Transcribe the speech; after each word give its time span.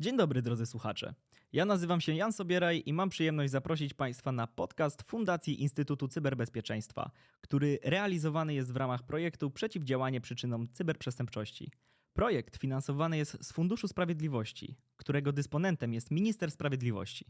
Dzień 0.00 0.16
dobry 0.16 0.42
drodzy 0.42 0.66
słuchacze. 0.66 1.14
Ja 1.52 1.64
nazywam 1.64 2.00
się 2.00 2.14
Jan 2.14 2.32
Sobieraj 2.32 2.82
i 2.86 2.92
mam 2.92 3.08
przyjemność 3.08 3.50
zaprosić 3.50 3.94
Państwa 3.94 4.32
na 4.32 4.46
podcast 4.46 5.02
Fundacji 5.02 5.62
Instytutu 5.62 6.08
Cyberbezpieczeństwa, 6.08 7.10
który 7.40 7.78
realizowany 7.82 8.54
jest 8.54 8.72
w 8.72 8.76
ramach 8.76 9.02
projektu 9.02 9.50
Przeciwdziałanie 9.50 10.20
przyczynom 10.20 10.68
cyberprzestępczości. 10.72 11.70
Projekt 12.12 12.56
finansowany 12.56 13.16
jest 13.16 13.44
z 13.44 13.52
Funduszu 13.52 13.88
Sprawiedliwości, 13.88 14.76
którego 14.96 15.32
dysponentem 15.32 15.94
jest 15.94 16.10
Minister 16.10 16.50
Sprawiedliwości. 16.50 17.26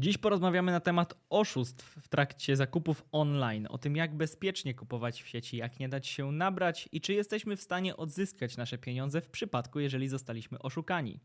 Dziś 0.00 0.18
porozmawiamy 0.18 0.72
na 0.72 0.80
temat 0.80 1.14
oszustw 1.30 1.96
w 2.02 2.08
trakcie 2.08 2.56
zakupów 2.56 3.04
online, 3.12 3.66
o 3.70 3.78
tym 3.78 3.96
jak 3.96 4.16
bezpiecznie 4.16 4.74
kupować 4.74 5.22
w 5.22 5.28
sieci, 5.28 5.56
jak 5.56 5.80
nie 5.80 5.88
dać 5.88 6.06
się 6.06 6.32
nabrać 6.32 6.88
i 6.92 7.00
czy 7.00 7.12
jesteśmy 7.12 7.56
w 7.56 7.60
stanie 7.60 7.96
odzyskać 7.96 8.56
nasze 8.56 8.78
pieniądze 8.78 9.20
w 9.20 9.28
przypadku, 9.28 9.80
jeżeli 9.80 10.08
zostaliśmy 10.08 10.58
oszukani. 10.58 11.20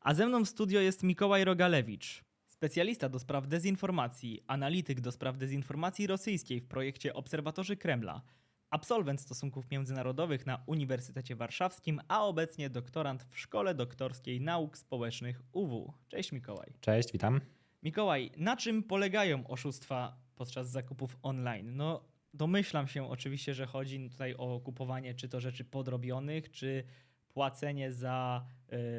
A 0.00 0.14
ze 0.14 0.26
mną 0.26 0.44
w 0.44 0.48
studio 0.48 0.80
jest 0.80 1.02
Mikołaj 1.02 1.44
Rogalewicz, 1.44 2.24
specjalista 2.48 3.08
do 3.08 3.18
spraw 3.18 3.48
dezinformacji, 3.48 4.40
analityk 4.46 5.00
do 5.00 5.12
spraw 5.12 5.38
dezinformacji 5.38 6.06
rosyjskiej 6.06 6.60
w 6.60 6.68
projekcie 6.68 7.14
Obserwatorzy 7.14 7.76
Kremla, 7.76 8.22
absolwent 8.70 9.20
stosunków 9.20 9.70
międzynarodowych 9.70 10.46
na 10.46 10.62
Uniwersytecie 10.66 11.36
Warszawskim, 11.36 12.00
a 12.08 12.26
obecnie 12.26 12.70
doktorant 12.70 13.26
w 13.30 13.38
Szkole 13.38 13.74
Doktorskiej 13.74 14.40
Nauk 14.40 14.78
Społecznych 14.78 15.42
UW. 15.52 15.92
Cześć 16.08 16.32
Mikołaj. 16.32 16.72
Cześć, 16.80 17.12
witam. 17.12 17.40
Mikołaj, 17.86 18.30
na 18.36 18.56
czym 18.56 18.82
polegają 18.82 19.46
oszustwa 19.46 20.16
podczas 20.34 20.70
zakupów 20.70 21.16
online? 21.22 21.76
No, 21.76 22.04
domyślam 22.34 22.88
się 22.88 23.10
oczywiście, 23.10 23.54
że 23.54 23.66
chodzi 23.66 24.10
tutaj 24.10 24.34
o 24.34 24.60
kupowanie 24.60 25.14
czy 25.14 25.28
to 25.28 25.40
rzeczy 25.40 25.64
podrobionych, 25.64 26.50
czy 26.50 26.84
płacenie 27.28 27.92
za, 27.92 28.46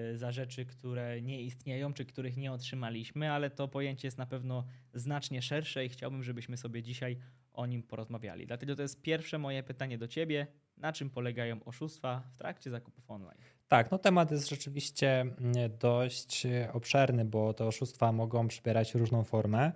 yy, 0.10 0.18
za 0.18 0.32
rzeczy, 0.32 0.66
które 0.66 1.22
nie 1.22 1.42
istnieją, 1.42 1.94
czy 1.94 2.06
których 2.06 2.38
nie 2.38 2.52
otrzymaliśmy, 2.52 3.32
ale 3.32 3.50
to 3.50 3.68
pojęcie 3.68 4.08
jest 4.08 4.18
na 4.18 4.26
pewno 4.26 4.66
znacznie 4.94 5.42
szersze 5.42 5.86
i 5.86 5.90
chciałbym, 5.90 6.24
żebyśmy 6.24 6.58
sobie 6.58 6.84
dzisiaj 6.84 7.18
o 7.54 7.66
nim 7.66 7.84
porozmawiali. 7.84 8.48
Dlatego 8.48 8.76
to 8.76 8.82
jest 8.82 9.02
pierwsze 9.02 9.38
moje 9.38 9.64
pytanie 9.64 9.98
do 9.98 10.08
Ciebie. 10.08 10.48
Na 10.78 10.94
czym 10.94 11.10
polegają 11.10 11.64
oszustwa 11.64 12.24
w 12.32 12.38
trakcie 12.38 12.70
zakupów 12.70 13.12
online? 13.12 13.57
Tak, 13.68 13.92
no 13.92 13.98
temat 13.98 14.32
jest 14.32 14.50
rzeczywiście 14.50 15.22
mm, 15.22 15.38
dość 15.80 16.48
obszerny, 16.74 17.26
bo 17.26 17.54
te 17.54 17.66
oszustwa 17.66 18.12
mogą 18.12 18.48
przybierać 18.48 18.96
różną 18.96 19.24
formę. 19.24 19.72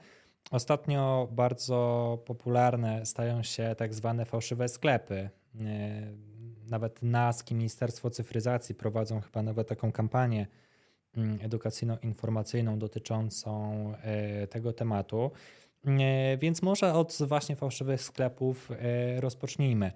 Ostatnio 0.52 1.28
bardzo 1.31 2.17
popularne 2.25 3.06
stają 3.06 3.44
się 3.44 3.75
tak 3.78 3.94
zwane 3.94 4.25
fałszywe 4.25 4.70
sklepy. 4.70 5.30
Nawet 6.70 7.03
NASK 7.03 7.52
i 7.52 7.56
Ministerstwo 7.56 8.09
Cyfryzacji 8.09 8.75
prowadzą 8.75 9.22
chyba 9.22 9.42
nawet 9.42 9.67
taką 9.67 9.92
kampanię 9.92 10.48
mm, 11.17 11.39
edukacyjno-informacyjną 11.42 12.78
dotyczącą 12.78 13.73
e, 14.02 14.48
tego 14.48 14.73
tematu. 14.73 15.31
Więc 16.39 16.61
może 16.61 16.94
od 16.94 17.17
właśnie 17.28 17.55
fałszywych 17.55 18.02
sklepów 18.02 18.70
rozpocznijmy. 19.20 19.92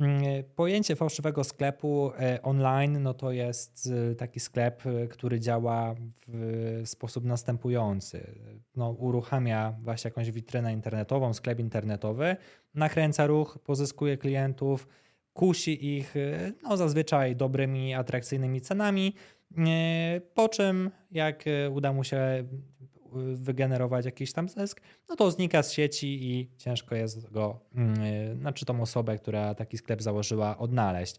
Mm, 0.00 0.22
pojęcie 0.56 0.96
fałszywego 0.96 1.44
sklepu 1.44 2.12
online 2.42 3.02
no 3.02 3.14
to 3.14 3.32
jest 3.32 3.92
taki 4.18 4.40
sklep, 4.40 4.82
który 5.10 5.40
działa 5.40 5.94
w 6.28 6.82
sposób 6.84 7.24
następujący. 7.24 8.34
No, 8.76 8.90
uruchamia 8.90 9.74
właśnie 9.82 10.08
jakąś 10.08 10.30
witrynę 10.30 10.72
internetową, 10.72 11.34
sklep 11.34 11.58
internetowy, 11.58 12.36
nakręca 12.74 13.26
ruch, 13.26 13.58
pozyskuje 13.64 14.16
klientów, 14.16 14.88
kusi 15.32 15.98
ich 15.98 16.14
no, 16.62 16.76
zazwyczaj 16.76 17.36
dobrymi, 17.36 17.94
atrakcyjnymi 17.94 18.60
cenami, 18.60 19.14
po 20.34 20.48
czym 20.48 20.90
jak 21.10 21.44
uda 21.72 21.92
mu 21.92 22.04
się 22.04 22.44
wygenerować 23.34 24.04
jakiś 24.04 24.32
tam 24.32 24.48
zysk, 24.48 24.80
no 25.08 25.16
to 25.16 25.30
znika 25.30 25.62
z 25.62 25.72
sieci 25.72 26.30
i 26.30 26.50
ciężko 26.56 26.94
jest 26.94 27.30
go, 27.30 27.60
znaczy 28.40 28.64
tą 28.64 28.80
osobę, 28.80 29.18
która 29.18 29.54
taki 29.54 29.78
sklep 29.78 30.02
założyła, 30.02 30.58
odnaleźć. 30.58 31.16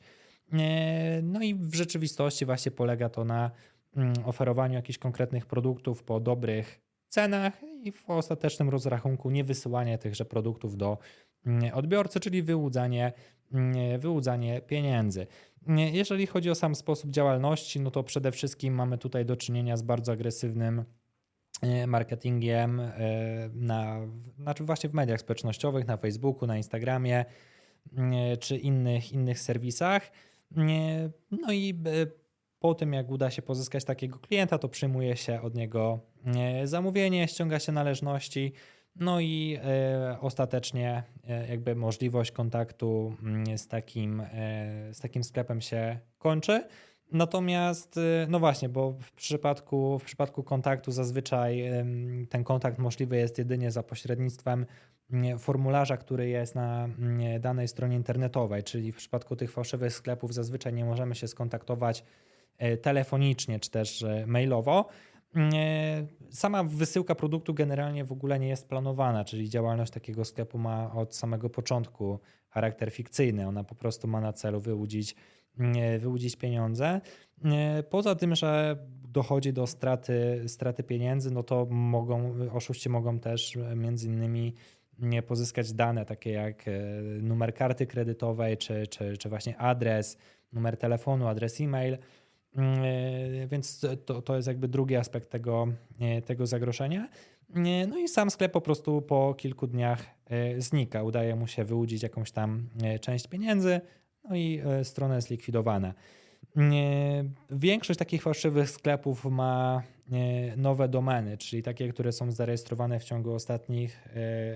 No 1.23 1.41
i 1.41 1.55
w 1.55 1.75
rzeczywistości 1.75 2.45
właśnie 2.45 2.71
polega 2.71 3.09
to 3.09 3.25
na 3.25 3.51
mm, 3.95 4.13
oferowaniu 4.25 4.73
jakichś 4.73 4.99
konkretnych 4.99 5.45
produktów 5.45 6.03
po 6.03 6.19
dobrych 6.19 6.81
cenach 7.07 7.61
i 7.83 7.91
w 7.91 8.09
ostatecznym 8.09 8.69
rozrachunku 8.69 9.29
nie 9.29 9.43
wysyłanie 9.43 9.97
tychże 9.97 10.25
produktów 10.25 10.77
do 10.77 10.97
mm, 11.45 11.73
odbiorcy, 11.73 12.19
czyli 12.19 12.43
wyłudzanie 12.43 13.13
Mm, 13.53 13.99
wyłudzanie 13.99 14.61
pieniędzy. 14.61 15.27
Mm, 15.67 15.79
jeżeli 15.95 16.27
chodzi 16.27 16.49
o 16.49 16.55
sam 16.55 16.75
sposób 16.75 17.11
działalności, 17.11 17.79
no 17.79 17.91
to 17.91 18.03
przede 18.03 18.31
wszystkim 18.31 18.73
mamy 18.73 18.97
tutaj 18.97 19.25
do 19.25 19.35
czynienia 19.35 19.77
z 19.77 19.81
bardzo 19.81 20.11
agresywnym 20.11 20.79
e, 20.79 20.85
marketingiem 21.87 22.79
e, 22.79 22.93
na, 23.53 23.99
znaczy 24.39 24.63
właśnie 24.63 24.89
w 24.89 24.93
mediach 24.93 25.19
społecznościowych, 25.19 25.87
na 25.87 25.97
Facebooku, 25.97 26.47
na 26.47 26.57
Instagramie 26.57 27.25
mm, 27.97 28.37
czy 28.37 28.57
innych, 28.57 29.13
innych 29.13 29.39
serwisach. 29.39 30.11
No 31.31 31.53
i 31.53 31.81
e, 31.85 32.07
po 32.59 32.75
tym, 32.75 32.93
jak 32.93 33.09
uda 33.09 33.31
się 33.31 33.41
pozyskać 33.41 33.83
takiego 33.83 34.19
klienta, 34.19 34.57
to 34.57 34.69
przyjmuje 34.69 35.17
się 35.17 35.41
od 35.41 35.55
niego 35.55 35.99
zamówienie, 36.63 37.27
ściąga 37.27 37.59
się 37.59 37.71
należności 37.71 38.53
no 38.95 39.19
i 39.19 39.57
e, 39.63 40.17
ostatecznie 40.21 41.03
e, 41.27 41.47
jakby 41.47 41.75
możliwość 41.75 42.31
kontaktu 42.31 43.15
mm, 43.23 43.57
z 43.57 43.67
takim, 43.67 44.21
e, 44.21 44.93
z 44.93 44.99
takim 44.99 45.23
sklepem 45.23 45.61
się 45.61 45.99
kończy. 46.17 46.63
Natomiast, 47.15 47.99
no 48.27 48.39
właśnie, 48.39 48.69
bo 48.69 48.91
w 48.91 49.11
przypadku, 49.11 49.99
w 49.99 50.03
przypadku 50.03 50.43
kontaktu 50.43 50.91
zazwyczaj 50.91 51.63
ten 52.29 52.43
kontakt 52.43 52.79
możliwy 52.79 53.17
jest 53.17 53.37
jedynie 53.37 53.71
za 53.71 53.83
pośrednictwem 53.83 54.65
mm, 55.11 55.39
formularza, 55.39 55.97
który 55.97 56.29
jest 56.29 56.55
na 56.55 56.85
mm, 56.85 57.41
danej 57.41 57.67
stronie 57.67 57.95
internetowej, 57.95 58.63
czyli 58.63 58.91
w 58.91 58.95
przypadku 58.95 59.35
tych 59.35 59.51
fałszywych 59.51 59.93
sklepów 59.93 60.33
zazwyczaj 60.33 60.73
nie 60.73 60.85
możemy 60.85 61.15
się 61.15 61.27
skontaktować 61.27 62.03
telefonicznie 62.81 63.59
czy 63.59 63.71
też 63.71 64.05
mailowo. 64.27 64.85
Sama 66.29 66.63
wysyłka 66.63 67.15
produktu 67.15 67.53
generalnie 67.53 68.05
w 68.05 68.11
ogóle 68.11 68.39
nie 68.39 68.47
jest 68.47 68.69
planowana, 68.69 69.25
czyli 69.25 69.49
działalność 69.49 69.91
takiego 69.91 70.25
sklepu 70.25 70.57
ma 70.57 70.93
od 70.93 71.15
samego 71.15 71.49
początku 71.49 72.19
charakter 72.49 72.91
fikcyjny. 72.91 73.47
Ona 73.47 73.63
po 73.63 73.75
prostu 73.75 74.07
ma 74.07 74.21
na 74.21 74.33
celu 74.33 74.59
wyłudzić, 74.59 75.15
wyłudzić 75.99 76.35
pieniądze. 76.35 77.01
Poza 77.89 78.15
tym, 78.15 78.35
że 78.35 78.77
dochodzi 79.09 79.53
do 79.53 79.67
straty, 79.67 80.43
straty 80.47 80.83
pieniędzy, 80.83 81.31
no 81.31 81.43
to 81.43 81.65
mogą, 81.69 82.33
oszuści 82.53 82.89
mogą 82.89 83.19
też 83.19 83.57
między 83.75 84.07
innymi 84.07 84.53
pozyskać 85.27 85.73
dane 85.73 86.05
takie 86.05 86.31
jak 86.31 86.67
e, 86.67 86.71
numer 87.21 87.53
karty 87.53 87.87
kredytowej, 87.87 88.57
czy, 88.57 88.87
czy, 88.87 89.17
czy 89.17 89.29
właśnie 89.29 89.57
adres, 89.57 90.17
numer 90.53 90.77
telefonu, 90.77 91.27
adres 91.27 91.61
e-mail 91.61 91.97
e, 92.57 93.47
więc 93.47 93.85
to, 94.05 94.21
to 94.21 94.35
jest 94.35 94.47
jakby 94.47 94.67
drugi 94.67 94.95
aspekt 94.95 95.29
tego, 95.29 95.67
e, 95.99 96.21
tego 96.21 96.47
zagrożenia. 96.47 97.09
E, 97.55 97.87
no 97.87 97.97
i 97.97 98.07
sam 98.07 98.31
sklep 98.31 98.51
po 98.51 98.61
prostu 98.61 99.01
po 99.01 99.33
kilku 99.33 99.67
dniach 99.67 100.05
znika. 100.57 101.03
Udaje 101.03 101.35
mu 101.35 101.47
się 101.47 101.63
wyłudzić 101.63 102.03
jakąś 102.03 102.31
tam 102.31 102.69
część 103.01 103.27
pieniędzy, 103.27 103.81
no 104.29 104.35
i 104.35 104.61
strona 104.83 105.15
jest 105.15 105.29
likwidowana. 105.29 105.93
Większość 107.49 107.99
takich 107.99 108.21
fałszywych 108.21 108.69
sklepów 108.69 109.25
ma 109.25 109.83
nowe 110.57 110.87
domeny, 110.87 111.37
czyli 111.37 111.63
takie, 111.63 111.89
które 111.89 112.11
są 112.11 112.31
zarejestrowane 112.31 112.99
w 112.99 113.03
ciągu 113.03 113.33
ostatnich 113.33 114.07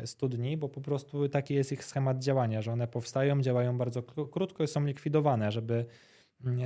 100 0.05 0.29
dni, 0.29 0.57
bo 0.57 0.69
po 0.69 0.81
prostu 0.81 1.29
taki 1.29 1.53
jest 1.53 1.71
ich 1.71 1.83
schemat 1.83 2.19
działania, 2.19 2.61
że 2.61 2.71
one 2.71 2.87
powstają, 2.87 3.41
działają 3.41 3.77
bardzo 3.77 4.03
krótko 4.03 4.63
i 4.63 4.67
są 4.67 4.85
likwidowane, 4.85 5.51
żeby 5.51 5.85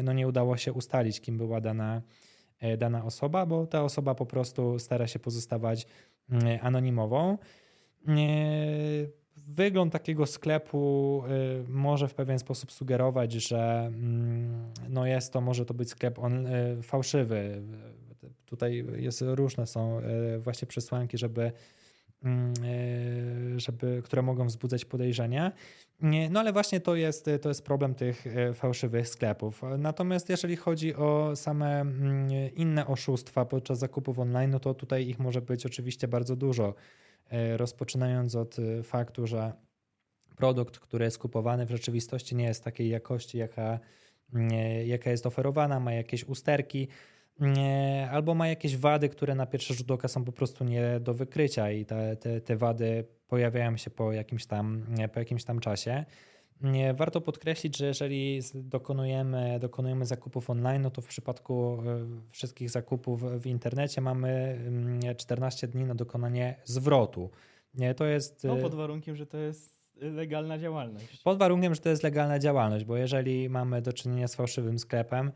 no 0.04 0.14
nie 0.14 0.28
udało 0.28 0.58
się 0.58 0.74
ustalić, 0.74 1.22
kim 1.22 1.38
była 1.38 1.62
dana, 1.62 2.02
e, 2.60 2.78
dana 2.78 3.06
osoba, 3.06 3.46
bo 3.46 3.68
ta 3.68 3.84
osoba 3.84 4.16
po 4.16 4.26
prostu 4.26 4.80
stara 4.80 5.08
się 5.08 5.20
pozostawać 5.20 5.88
mm, 6.30 6.60
anonimową. 6.62 7.38
Wygląd 9.56 9.94
takiego 9.94 10.26
sklepu 10.26 11.24
e, 11.28 11.72
może 11.72 12.08
w 12.08 12.14
pewien 12.14 12.40
sposób 12.40 12.72
sugerować, 12.72 13.34
że 13.34 13.86
mm, 13.88 14.72
no 14.90 15.06
jest 15.06 15.34
to, 15.34 15.42
może 15.42 15.66
to 15.66 15.74
być 15.74 15.90
sklep 15.90 16.20
on, 16.20 16.48
fałszywy. 16.82 17.62
Tutaj 18.46 18.86
jest 18.96 19.24
różne 19.26 19.68
są 19.68 20.02
właśnie 20.40 20.68
przesłanki, 20.68 21.18
żeby 21.18 21.52
Mm, 22.24 22.54
żeby, 23.60 24.02
które 24.04 24.22
mogą 24.22 24.48
wzbudzać 24.48 24.86
podejrzenia. 24.86 25.52
No 26.30 26.40
ale 26.40 26.54
właśnie 26.54 26.80
to 26.80 26.96
jest, 26.96 27.30
to 27.42 27.50
jest 27.50 27.66
problem 27.66 27.96
tych 27.96 28.26
fałszywych 28.54 29.08
sklepów. 29.08 29.62
Natomiast 29.78 30.30
jeżeli 30.30 30.56
chodzi 30.56 30.96
o 30.96 31.36
same 31.36 31.82
mm, 31.82 32.30
inne 32.56 32.88
oszustwa 32.88 33.46
podczas 33.46 33.80
zakupów 33.80 34.20
online, 34.20 34.52
no 34.52 34.60
to 34.60 34.74
tutaj 34.74 35.08
ich 35.08 35.20
może 35.20 35.42
być 35.42 35.66
oczywiście 35.66 36.08
bardzo 36.08 36.36
dużo. 36.36 36.74
E, 37.32 37.58
rozpoczynając 37.58 38.36
od 38.36 38.58
faktu, 38.84 39.28
że 39.28 39.54
produkt, 40.36 40.80
który 40.80 41.06
jest 41.06 41.18
kupowany 41.18 41.66
w 41.66 41.70
rzeczywistości 41.70 42.36
nie 42.36 42.46
jest 42.46 42.64
takiej 42.64 42.90
jakości, 42.90 43.38
jaka, 43.38 43.80
mm, 44.34 44.50
jaka 44.88 45.12
jest 45.12 45.26
oferowana, 45.26 45.80
ma 45.80 45.94
jakieś 45.94 46.24
usterki, 46.24 46.88
albo 48.12 48.36
ma 48.36 48.48
jakieś 48.48 48.78
wady, 48.78 49.10
które 49.10 49.36
na 49.36 49.46
pierwszy 49.46 49.74
rzut 49.74 49.92
oka 49.92 50.08
są 50.08 50.24
po 50.24 50.32
prostu 50.32 50.64
nie 50.64 51.00
do 51.00 51.14
wykrycia 51.14 51.72
i 51.72 51.86
te, 51.86 52.16
te, 52.16 52.42
te 52.42 52.56
wady 52.56 53.06
pojawiają 53.28 53.78
się 53.78 53.90
po 53.90 54.12
jakimś 54.12 54.46
tam, 54.46 54.86
po 55.14 55.20
jakimś 55.20 55.44
tam 55.44 55.60
czasie. 55.60 56.06
Warto 56.94 57.22
podkreślić, 57.22 57.78
że 57.78 57.86
jeżeli 57.86 58.42
dokonujemy, 58.54 59.60
dokonujemy 59.60 60.06
zakupów 60.06 60.50
online, 60.50 60.82
no 60.82 60.92
to 60.92 61.02
w 61.02 61.08
przypadku 61.08 61.84
e, 61.86 62.06
wszystkich 62.32 62.70
zakupów 62.70 63.42
w 63.42 63.46
internecie 63.46 64.02
mamy 64.02 64.60
14 65.18 65.68
dni 65.68 65.86
na 65.86 65.96
dokonanie 65.96 66.56
zwrotu. 66.64 67.30
To 67.98 68.06
jest. 68.06 68.44
No, 68.44 68.56
pod 68.56 68.76
warunkiem, 68.76 69.16
że 69.16 69.26
to 69.26 69.38
jest 69.38 69.78
legalna 69.96 70.58
działalność. 70.58 71.22
Pod 71.24 71.38
warunkiem, 71.38 71.76
że 71.76 71.82
to 71.82 71.90
jest 71.90 72.04
legalna 72.04 72.40
działalność, 72.40 72.86
bo 72.86 72.98
jeżeli 72.98 73.50
mamy 73.50 73.82
do 73.82 73.94
czynienia 73.94 74.28
z 74.28 74.36
fałszywym 74.36 74.80
sklepem, 74.80 75.32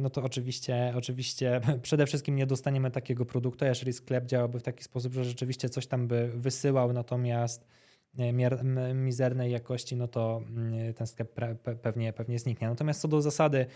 no 0.00 0.10
to 0.10 0.22
oczywiście, 0.22 0.92
oczywiście 0.96 1.60
przede 1.82 2.06
wszystkim 2.06 2.36
nie 2.36 2.46
dostaniemy 2.46 2.90
takiego 2.90 3.24
produktu, 3.24 3.64
jeżeli 3.64 3.92
sklep 3.92 4.26
działałby 4.26 4.58
w 4.58 4.62
taki 4.62 4.84
sposób, 4.84 5.12
że 5.12 5.24
rzeczywiście 5.24 5.68
coś 5.68 5.86
tam 5.86 6.08
by 6.08 6.30
wysyłał, 6.34 6.92
natomiast 6.92 7.66
mizernej 8.94 9.52
jakości, 9.52 9.96
no 9.96 10.08
to 10.08 10.42
mm, 10.48 10.94
ten 10.94 11.06
sklep 11.06 11.40
pewnie, 11.82 12.12
pewnie 12.12 12.38
zniknie. 12.38 12.68
Natomiast 12.68 13.00
co 13.00 13.08
do 13.08 13.22
zasady, 13.22 13.66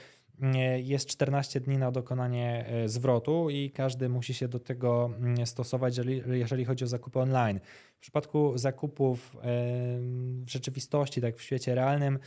jest 0.82 1.08
14 1.08 1.60
dni 1.60 1.78
na 1.78 1.90
dokonanie 1.90 2.66
e, 2.68 2.88
zwrotu 2.88 3.50
i 3.50 3.70
każdy 3.70 4.08
musi 4.08 4.34
się 4.34 4.48
do 4.48 4.58
tego 4.58 5.10
mm, 5.16 5.46
stosować, 5.46 6.00
jeżeli, 6.26 6.64
chodzi 6.64 6.84
o 6.84 6.86
zakupy 6.86 7.18
online. 7.18 7.60
W 7.96 8.00
przypadku 8.00 8.58
zakupów 8.58 9.36
w 10.42 10.50
rzeczywistości, 10.50 11.20
tak 11.20 11.36
w 11.36 11.42
świecie 11.42 11.74
realnym, 11.74 12.18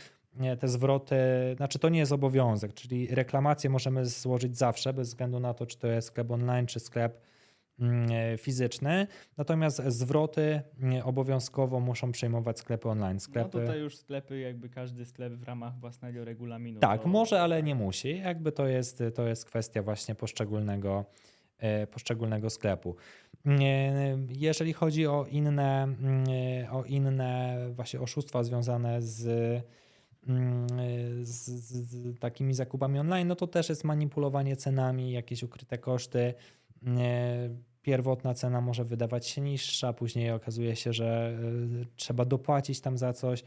te 0.60 0.68
zwroty, 0.68 1.16
znaczy 1.56 1.80
to 1.80 1.90
nie 1.90 2.00
jest 2.00 2.12
obowiązek, 2.12 2.74
czyli 2.74 3.08
reklamację 3.08 3.70
możemy 3.70 4.06
złożyć 4.06 4.58
zawsze, 4.58 4.94
bez 4.94 5.08
względu 5.08 5.40
na 5.40 5.54
to, 5.54 5.66
czy 5.66 5.78
to 5.78 5.88
jest 5.88 6.08
sklep 6.08 6.32
online, 6.32 6.66
czy 6.66 6.80
sklep 6.80 7.14
mm, 7.14 7.27
fizyczny. 8.38 9.08
Natomiast 9.38 9.82
zwroty 9.88 10.62
mm, 10.80 11.02
obowiązkowo 11.06 11.80
muszą 11.80 12.12
przejmować 12.12 12.60
sklepy 12.60 12.90
online. 12.90 13.20
Sklepy... 13.20 13.58
No 13.58 13.62
tutaj 13.62 13.80
już 13.80 13.98
sklepy, 13.98 14.40
jakby 14.40 14.70
każdy 14.70 15.06
sklep 15.06 15.34
w 15.34 15.44
ramach 15.44 15.80
własnego 15.80 16.26
regulaminu. 16.26 16.80
Tak, 16.80 17.02
to... 17.02 17.08
może, 17.08 17.42
ale 17.42 17.64
nie 17.64 17.76
musi. 17.76 18.18
Jakby 18.18 18.52
to 18.52 18.68
jest, 18.68 19.04
to 19.16 19.28
jest 19.28 19.46
kwestia 19.46 19.84
właśnie 19.84 20.16
poszczególnego, 20.16 21.06
e, 21.58 21.88
poszczególnego 21.88 22.50
sklepu. 22.50 22.96
Jeżeli 24.30 24.74
chodzi 24.74 25.08
o 25.08 25.26
inne, 25.30 25.84
mm, 25.84 26.26
o 26.72 26.84
inne 26.84 27.58
właśnie 27.72 28.00
oszustwa 28.00 28.44
związane 28.44 29.02
z 29.02 29.28
Mm, 30.28 30.68
z, 31.26 31.50
z, 31.50 32.20
takimi 32.20 32.54
zakupami 32.54 33.00
online, 33.00 33.28
no 33.28 33.36
to 33.36 33.48
też 33.48 33.70
jest 33.70 33.84
manipulowanie 33.84 34.56
cenami, 34.56 35.12
jakieś 35.12 35.44
ukryte 35.44 35.78
koszty. 35.78 36.34
Pierwotna 37.88 38.34
cena 38.34 38.62
może 38.62 38.86
wydawać 38.86 39.28
się 39.28 39.42
niższa, 39.42 39.94
później 39.94 40.32
okazuje 40.32 40.76
się, 40.76 40.94
że 40.94 41.38
e, 41.82 41.86
trzeba 41.96 42.26
dopłacić 42.26 42.82
tam 42.82 42.98
za 42.98 43.14
coś. 43.14 43.44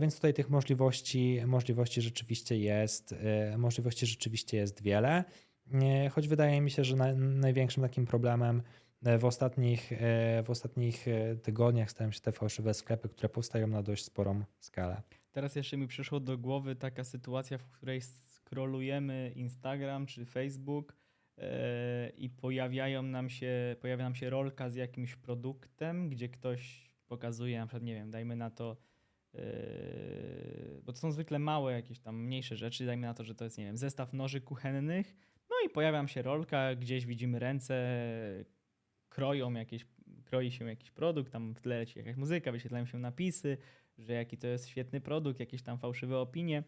Więc 0.00 0.14
tutaj 0.14 0.34
tych 0.34 0.50
możliwości, 0.50 1.40
możliwości 1.46 2.02
rzeczywiście 2.02 2.58
jest, 2.58 3.12
e, 3.12 3.58
możliwości 3.58 4.06
rzeczywiście 4.06 4.56
jest 4.56 4.82
wiele. 4.82 5.24
Choć 6.10 6.28
wydaje 6.28 6.60
mi 6.60 6.70
się, 6.70 6.84
że 6.84 6.96
na, 6.96 7.14
największym 7.14 7.82
takim 7.82 8.06
problemem 8.06 8.62
e, 9.02 9.18
w 9.18 9.24
ostatnich, 9.24 9.92
w 10.44 10.50
ostatnich 10.50 11.06
tygodniach 11.42 11.90
stają 11.90 12.10
się 12.10 12.20
te 12.20 12.32
fałszywe 12.32 12.74
sklepy, 12.74 13.08
które 13.08 13.28
powstają 13.28 13.66
na 13.66 13.82
dość 13.82 14.04
sporą 14.04 14.44
skalę. 14.60 15.02
Teraz 15.32 15.56
jeszcze 15.56 15.76
mi 15.76 15.86
przyszło 15.86 16.20
do 16.20 16.38
głowy 16.38 16.76
taka 16.76 17.04
sytuacja, 17.04 17.58
w 17.58 17.64
której 17.64 18.00
scrollujemy 18.26 19.32
Instagram 19.36 20.06
czy 20.06 20.24
Facebook 20.24 21.01
i 22.16 22.30
pojawiają 22.30 23.02
nam 23.02 23.30
się, 23.30 23.76
pojawia 23.80 24.04
nam 24.04 24.14
się 24.14 24.30
rolka 24.30 24.70
z 24.70 24.74
jakimś 24.74 25.16
produktem, 25.16 26.08
gdzie 26.08 26.28
ktoś 26.28 26.90
pokazuje, 27.06 27.58
na 27.58 27.66
przykład, 27.66 27.82
nie 27.82 27.94
wiem, 27.94 28.10
dajmy 28.10 28.36
na 28.36 28.50
to, 28.50 28.76
yy, 29.34 29.40
bo 30.82 30.92
to 30.92 30.98
są 30.98 31.12
zwykle 31.12 31.38
małe, 31.38 31.72
jakieś 31.72 31.98
tam 31.98 32.24
mniejsze 32.24 32.56
rzeczy, 32.56 32.86
dajmy 32.86 33.06
na 33.06 33.14
to, 33.14 33.24
że 33.24 33.34
to 33.34 33.44
jest, 33.44 33.58
nie 33.58 33.64
wiem, 33.64 33.76
zestaw 33.76 34.12
noży 34.12 34.40
kuchennych, 34.40 35.16
no 35.50 35.56
i 35.66 35.70
pojawia 35.70 35.98
nam 35.98 36.08
się 36.08 36.22
rolka, 36.22 36.74
gdzieś 36.74 37.06
widzimy 37.06 37.38
ręce, 37.38 37.74
kroją 39.08 39.52
jakieś, 39.52 39.86
kroi 40.24 40.50
się 40.50 40.68
jakiś 40.68 40.90
produkt, 40.90 41.32
tam 41.32 41.54
w 41.54 41.60
tle 41.60 41.78
leci 41.78 41.98
jakaś 41.98 42.16
muzyka, 42.16 42.52
wyświetlają 42.52 42.86
się 42.86 42.98
napisy, 42.98 43.58
że 43.98 44.12
jaki 44.12 44.38
to 44.38 44.46
jest 44.46 44.68
świetny 44.68 45.00
produkt, 45.00 45.40
jakieś 45.40 45.62
tam 45.62 45.78
fałszywe 45.78 46.18
opinie. 46.18 46.62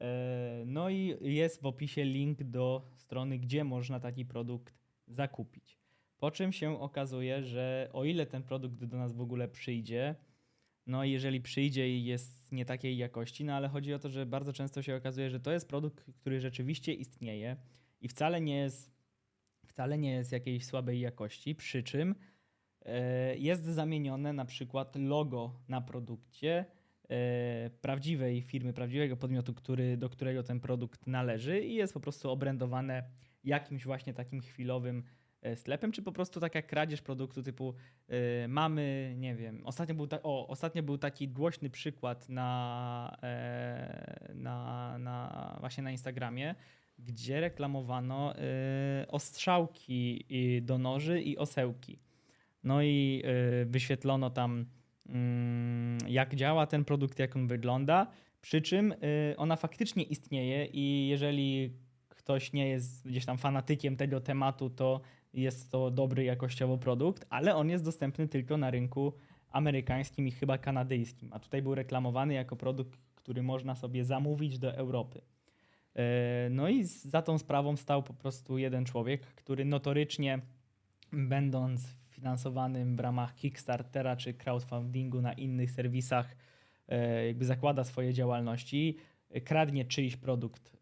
E, 0.00 0.62
no 0.66 0.90
i 0.90 1.16
jest 1.20 1.62
w 1.62 1.66
opisie 1.66 2.04
link 2.04 2.42
do 2.42 2.90
strony, 2.94 3.38
gdzie 3.38 3.64
można 3.64 4.00
taki 4.00 4.24
produkt 4.24 4.74
zakupić. 5.06 5.78
Po 6.18 6.30
czym 6.30 6.52
się 6.52 6.80
okazuje, 6.80 7.42
że 7.42 7.90
o 7.92 8.04
ile 8.04 8.26
ten 8.26 8.42
produkt 8.42 8.84
do 8.84 8.96
nas 8.96 9.12
w 9.12 9.20
ogóle 9.20 9.48
przyjdzie, 9.48 10.14
no 10.86 11.04
i 11.04 11.10
jeżeli 11.10 11.40
przyjdzie 11.40 11.88
i 11.88 12.04
jest 12.04 12.52
nie 12.52 12.64
takiej 12.64 12.96
jakości, 12.96 13.44
no 13.44 13.54
ale 13.54 13.68
chodzi 13.68 13.94
o 13.94 13.98
to, 13.98 14.08
że 14.08 14.26
bardzo 14.26 14.52
często 14.52 14.82
się 14.82 14.96
okazuje, 14.96 15.30
że 15.30 15.40
to 15.40 15.52
jest 15.52 15.68
produkt, 15.68 16.04
który 16.14 16.40
rzeczywiście 16.40 16.94
istnieje 16.94 17.56
i 18.00 18.08
wcale 18.08 18.40
nie 18.40 18.56
jest, 18.56 18.90
wcale 19.66 19.98
nie 19.98 20.10
jest 20.10 20.32
jakiejś 20.32 20.66
słabej 20.66 21.00
jakości, 21.00 21.54
przy 21.54 21.82
czym 21.82 22.14
E, 22.88 23.36
jest 23.36 23.64
zamienione 23.64 24.32
na 24.32 24.44
przykład 24.44 24.96
logo 24.96 25.52
na 25.68 25.80
produkcie 25.80 26.64
prawdziwej 27.80 28.42
firmy, 28.42 28.72
prawdziwego 28.72 29.16
podmiotu, 29.16 29.54
który, 29.54 29.96
do 29.96 30.08
którego 30.08 30.42
ten 30.42 30.60
produkt 30.60 31.06
należy 31.06 31.60
i 31.60 31.74
jest 31.74 31.94
po 31.94 32.00
prostu 32.00 32.30
obrędowane 32.30 33.02
jakimś 33.44 33.84
właśnie 33.84 34.14
takim 34.14 34.40
chwilowym 34.40 35.04
e, 35.42 35.56
sklepem, 35.56 35.92
czy 35.92 36.02
po 36.02 36.12
prostu 36.12 36.40
taka 36.40 36.62
kradzież 36.62 37.02
produktu 37.02 37.42
typu 37.42 37.74
mamy, 38.48 39.14
nie 39.16 39.34
wiem, 39.34 39.66
ostatnio 39.66 39.94
był, 39.94 40.06
ta, 40.06 40.22
o, 40.22 40.48
ostatnio 40.48 40.82
był 40.82 40.98
taki 40.98 41.28
głośny 41.28 41.70
przykład 41.70 42.28
na, 42.28 43.18
na, 44.34 44.98
na 44.98 45.56
właśnie 45.60 45.82
na 45.82 45.90
Instagramie, 45.90 46.54
gdzie 46.98 47.40
reklamowano 47.40 48.34
ostrzałki 49.08 50.26
do 50.62 50.78
noży 50.78 51.22
i 51.22 51.38
osełki. 51.38 51.98
No 52.64 52.82
i 52.82 53.22
wyświetlono 53.66 54.30
tam, 54.30 54.66
jak 56.08 56.34
działa 56.34 56.66
ten 56.66 56.84
produkt, 56.84 57.18
jak 57.18 57.36
on 57.36 57.46
wygląda. 57.46 58.06
Przy 58.40 58.62
czym 58.62 58.92
y, 58.92 59.34
ona 59.36 59.56
faktycznie 59.56 60.02
istnieje 60.02 60.66
i 60.66 61.08
jeżeli 61.08 61.72
ktoś 62.08 62.52
nie 62.52 62.68
jest 62.68 63.08
gdzieś 63.08 63.24
tam 63.24 63.38
fanatykiem 63.38 63.96
tego 63.96 64.20
tematu, 64.20 64.70
to 64.70 65.00
jest 65.32 65.72
to 65.72 65.90
dobry 65.90 66.24
jakościowo 66.24 66.78
produkt, 66.78 67.26
ale 67.30 67.56
on 67.56 67.70
jest 67.70 67.84
dostępny 67.84 68.28
tylko 68.28 68.56
na 68.56 68.70
rynku 68.70 69.12
amerykańskim 69.50 70.28
i 70.28 70.30
chyba 70.30 70.58
kanadyjskim. 70.58 71.32
A 71.32 71.38
tutaj 71.38 71.62
był 71.62 71.74
reklamowany 71.74 72.34
jako 72.34 72.56
produkt, 72.56 72.98
który 73.14 73.42
można 73.42 73.74
sobie 73.74 74.04
zamówić 74.04 74.58
do 74.58 74.74
Europy. 74.74 75.20
Y, 75.20 76.50
no 76.50 76.68
i 76.68 76.84
za 76.84 77.22
tą 77.22 77.38
sprawą 77.38 77.76
stał 77.76 78.02
po 78.02 78.14
prostu 78.14 78.58
jeden 78.58 78.84
człowiek, 78.84 79.20
który 79.20 79.64
notorycznie, 79.64 80.40
będąc 81.12 81.97
finansowanym 82.18 82.96
w 82.96 83.00
ramach 83.00 83.34
Kickstartera 83.34 84.16
czy 84.16 84.34
crowdfundingu 84.34 85.20
na 85.20 85.32
innych 85.32 85.70
serwisach 85.70 86.36
e, 86.88 87.26
jakby 87.26 87.44
zakłada 87.44 87.84
swoje 87.84 88.14
działalności, 88.14 88.96
kradnie 89.44 89.84
czyjś 89.84 90.16
produkt, 90.16 90.68
e, 90.68 90.72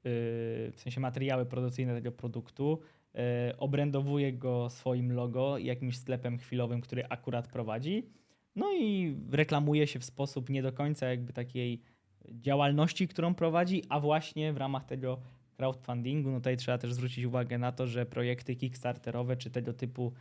w 0.71 0.75
sensie 0.77 1.01
materiały 1.01 1.47
produkcyjne 1.47 1.95
tego 1.95 2.13
produktu, 2.13 2.81
e, 3.15 3.55
obrędowuje 3.59 4.33
go 4.33 4.71
swoim 4.71 5.13
logo 5.13 5.59
jakimś 5.59 5.99
sklepem 5.99 6.39
chwilowym, 6.39 6.81
który 6.81 7.05
akurat 7.09 7.49
prowadzi, 7.49 8.07
no 8.57 8.73
i 8.73 9.17
reklamuje 9.31 9.87
się 9.87 9.99
w 9.99 10.05
sposób 10.05 10.51
nie 10.51 10.63
do 10.63 10.73
końca 10.73 11.07
jakby 11.07 11.33
takiej 11.33 11.83
działalności, 12.31 13.09
którą 13.09 13.35
prowadzi, 13.35 13.83
a 13.89 14.01
właśnie 14.01 14.53
w 14.53 14.57
ramach 14.57 14.85
tego 14.85 15.21
crowdfundingu, 15.57 16.31
no 16.31 16.39
tutaj 16.39 16.57
trzeba 16.57 16.79
też 16.79 16.93
zwrócić 16.93 17.25
uwagę 17.25 17.59
na 17.59 17.73
to, 17.73 17.87
że 17.87 18.07
projekty 18.07 18.57
kickstarterowe 18.57 19.37
czy 19.37 19.51
tego 19.51 19.73
typu 19.73 20.13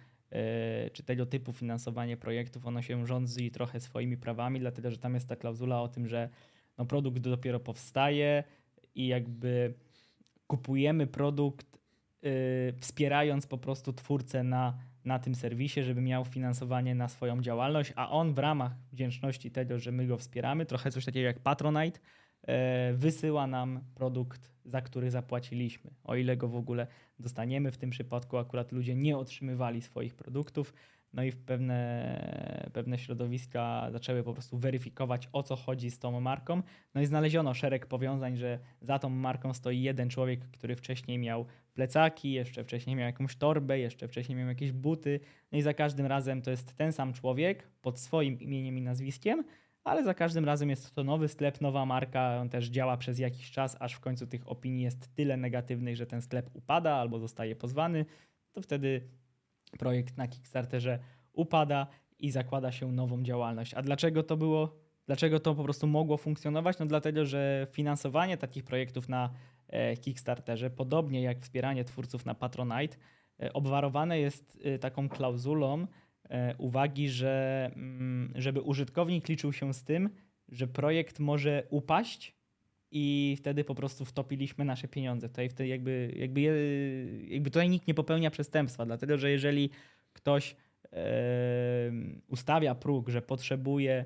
czy 0.93 1.03
tego 1.03 1.25
typu 1.25 1.53
finansowanie 1.53 2.17
projektów, 2.17 2.65
ono 2.65 2.81
się 2.81 3.07
rządzi 3.07 3.51
trochę 3.51 3.79
swoimi 3.79 4.17
prawami, 4.17 4.59
dlatego 4.59 4.91
że 4.91 4.97
tam 4.97 5.13
jest 5.13 5.29
ta 5.29 5.35
klauzula 5.35 5.81
o 5.81 5.87
tym, 5.87 6.07
że 6.07 6.29
no 6.77 6.85
produkt 6.85 7.19
dopiero 7.19 7.59
powstaje 7.59 8.43
i 8.95 9.07
jakby 9.07 9.73
kupujemy 10.47 11.07
produkt 11.07 11.79
yy, 12.21 12.31
wspierając 12.79 13.47
po 13.47 13.57
prostu 13.57 13.93
twórcę 13.93 14.43
na, 14.43 14.77
na 15.05 15.19
tym 15.19 15.35
serwisie, 15.35 15.83
żeby 15.83 16.01
miał 16.01 16.25
finansowanie 16.25 16.95
na 16.95 17.07
swoją 17.07 17.41
działalność, 17.41 17.93
a 17.95 18.09
on 18.09 18.33
w 18.33 18.39
ramach 18.39 18.71
wdzięczności 18.91 19.51
tego, 19.51 19.79
że 19.79 19.91
my 19.91 20.07
go 20.07 20.17
wspieramy, 20.17 20.65
trochę 20.65 20.91
coś 20.91 21.05
takiego 21.05 21.27
jak 21.27 21.39
Patronite, 21.39 21.99
wysyła 22.93 23.47
nam 23.47 23.81
produkt 23.95 24.55
za 24.65 24.81
który 24.81 25.11
zapłaciliśmy, 25.11 25.91
o 26.03 26.15
ile 26.15 26.37
go 26.37 26.47
w 26.47 26.55
ogóle 26.55 26.87
dostaniemy. 27.19 27.71
W 27.71 27.77
tym 27.77 27.89
przypadku 27.89 28.37
akurat 28.37 28.71
ludzie 28.71 28.95
nie 28.95 29.17
otrzymywali 29.17 29.81
swoich 29.81 30.15
produktów, 30.15 30.73
No 31.15 31.23
i 31.23 31.31
pewne, 31.31 32.69
pewne 32.73 32.97
środowiska 32.97 33.87
zaczęły 33.91 34.23
po 34.23 34.33
prostu 34.33 34.57
weryfikować, 34.57 35.29
o 35.33 35.43
co 35.43 35.55
chodzi 35.55 35.91
z 35.91 35.99
tą 35.99 36.21
marką. 36.21 36.61
No 36.93 37.01
i 37.01 37.05
znaleziono 37.05 37.53
szereg 37.53 37.85
powiązań, 37.85 38.37
że 38.37 38.59
za 38.81 38.99
tą 38.99 39.09
marką 39.09 39.53
stoi 39.53 39.81
jeden 39.81 40.09
człowiek, 40.09 40.39
który 40.51 40.75
wcześniej 40.75 41.17
miał 41.17 41.45
plecaki, 41.73 42.31
jeszcze 42.31 42.63
wcześniej 42.63 42.95
miał 42.95 43.05
jakąś 43.05 43.35
torbę, 43.35 43.79
jeszcze 43.79 44.07
wcześniej 44.07 44.37
miał 44.37 44.47
jakieś 44.47 44.71
buty. 44.71 45.19
No 45.51 45.57
i 45.57 45.61
za 45.61 45.73
każdym 45.73 46.05
razem 46.05 46.41
to 46.41 46.51
jest 46.51 46.73
ten 46.73 46.91
sam 46.91 47.13
człowiek 47.13 47.67
pod 47.81 47.99
swoim 47.99 48.39
imieniem 48.39 48.77
i 48.77 48.81
nazwiskiem, 48.81 49.43
ale 49.85 50.03
za 50.03 50.13
każdym 50.13 50.45
razem 50.45 50.69
jest 50.69 50.95
to 50.95 51.03
nowy 51.03 51.27
sklep, 51.27 51.61
nowa 51.61 51.85
marka. 51.85 52.37
On 52.41 52.49
też 52.49 52.67
działa 52.67 52.97
przez 52.97 53.19
jakiś 53.19 53.51
czas, 53.51 53.77
aż 53.79 53.93
w 53.93 53.99
końcu 53.99 54.27
tych 54.27 54.49
opinii 54.49 54.83
jest 54.83 55.15
tyle 55.15 55.37
negatywnych, 55.37 55.95
że 55.95 56.05
ten 56.05 56.21
sklep 56.21 56.49
upada 56.53 56.93
albo 56.95 57.19
zostaje 57.19 57.55
pozwany. 57.55 58.05
To 58.51 58.61
wtedy 58.61 59.01
projekt 59.79 60.17
na 60.17 60.27
Kickstarterze 60.27 60.99
upada 61.33 61.87
i 62.19 62.31
zakłada 62.31 62.71
się 62.71 62.91
nową 62.91 63.23
działalność. 63.23 63.73
A 63.73 63.81
dlaczego 63.81 64.23
to 64.23 64.37
było? 64.37 64.75
Dlaczego 65.05 65.39
to 65.39 65.55
po 65.55 65.63
prostu 65.63 65.87
mogło 65.87 66.17
funkcjonować? 66.17 66.79
No 66.79 66.85
dlatego, 66.85 67.25
że 67.25 67.67
finansowanie 67.71 68.37
takich 68.37 68.63
projektów 68.63 69.09
na 69.09 69.29
e, 69.67 69.97
Kickstarterze, 69.97 70.69
podobnie 70.69 71.21
jak 71.21 71.39
wspieranie 71.39 71.83
twórców 71.83 72.25
na 72.25 72.35
Patronite, 72.35 72.97
e, 73.39 73.53
obwarowane 73.53 74.19
jest 74.19 74.59
e, 74.63 74.79
taką 74.79 75.09
klauzulą 75.09 75.87
uwagi, 76.57 77.09
że 77.09 77.71
mm, 77.75 78.33
żeby 78.35 78.61
użytkownik 78.61 79.29
liczył 79.29 79.53
się 79.53 79.73
z 79.73 79.83
tym, 79.83 80.09
że 80.49 80.67
projekt 80.67 81.19
może 81.19 81.63
upaść 81.69 82.35
i 82.91 83.35
wtedy 83.39 83.63
po 83.63 83.75
prostu 83.75 84.05
wtopiliśmy 84.05 84.65
nasze 84.65 84.87
pieniądze. 84.87 85.29
Tutaj 85.29 85.49
wtedy 85.49 85.67
jakby, 85.67 86.13
jakby, 86.15 86.41
jakby 87.27 87.51
tutaj 87.51 87.69
nikt 87.69 87.87
nie 87.87 87.93
popełnia 87.93 88.31
przestępstwa, 88.31 88.85
dlatego 88.85 89.17
że 89.17 89.31
jeżeli 89.31 89.69
ktoś 90.13 90.55
ustawia 92.27 92.75
próg, 92.75 93.09
że 93.09 93.21
potrzebuje, 93.21 94.05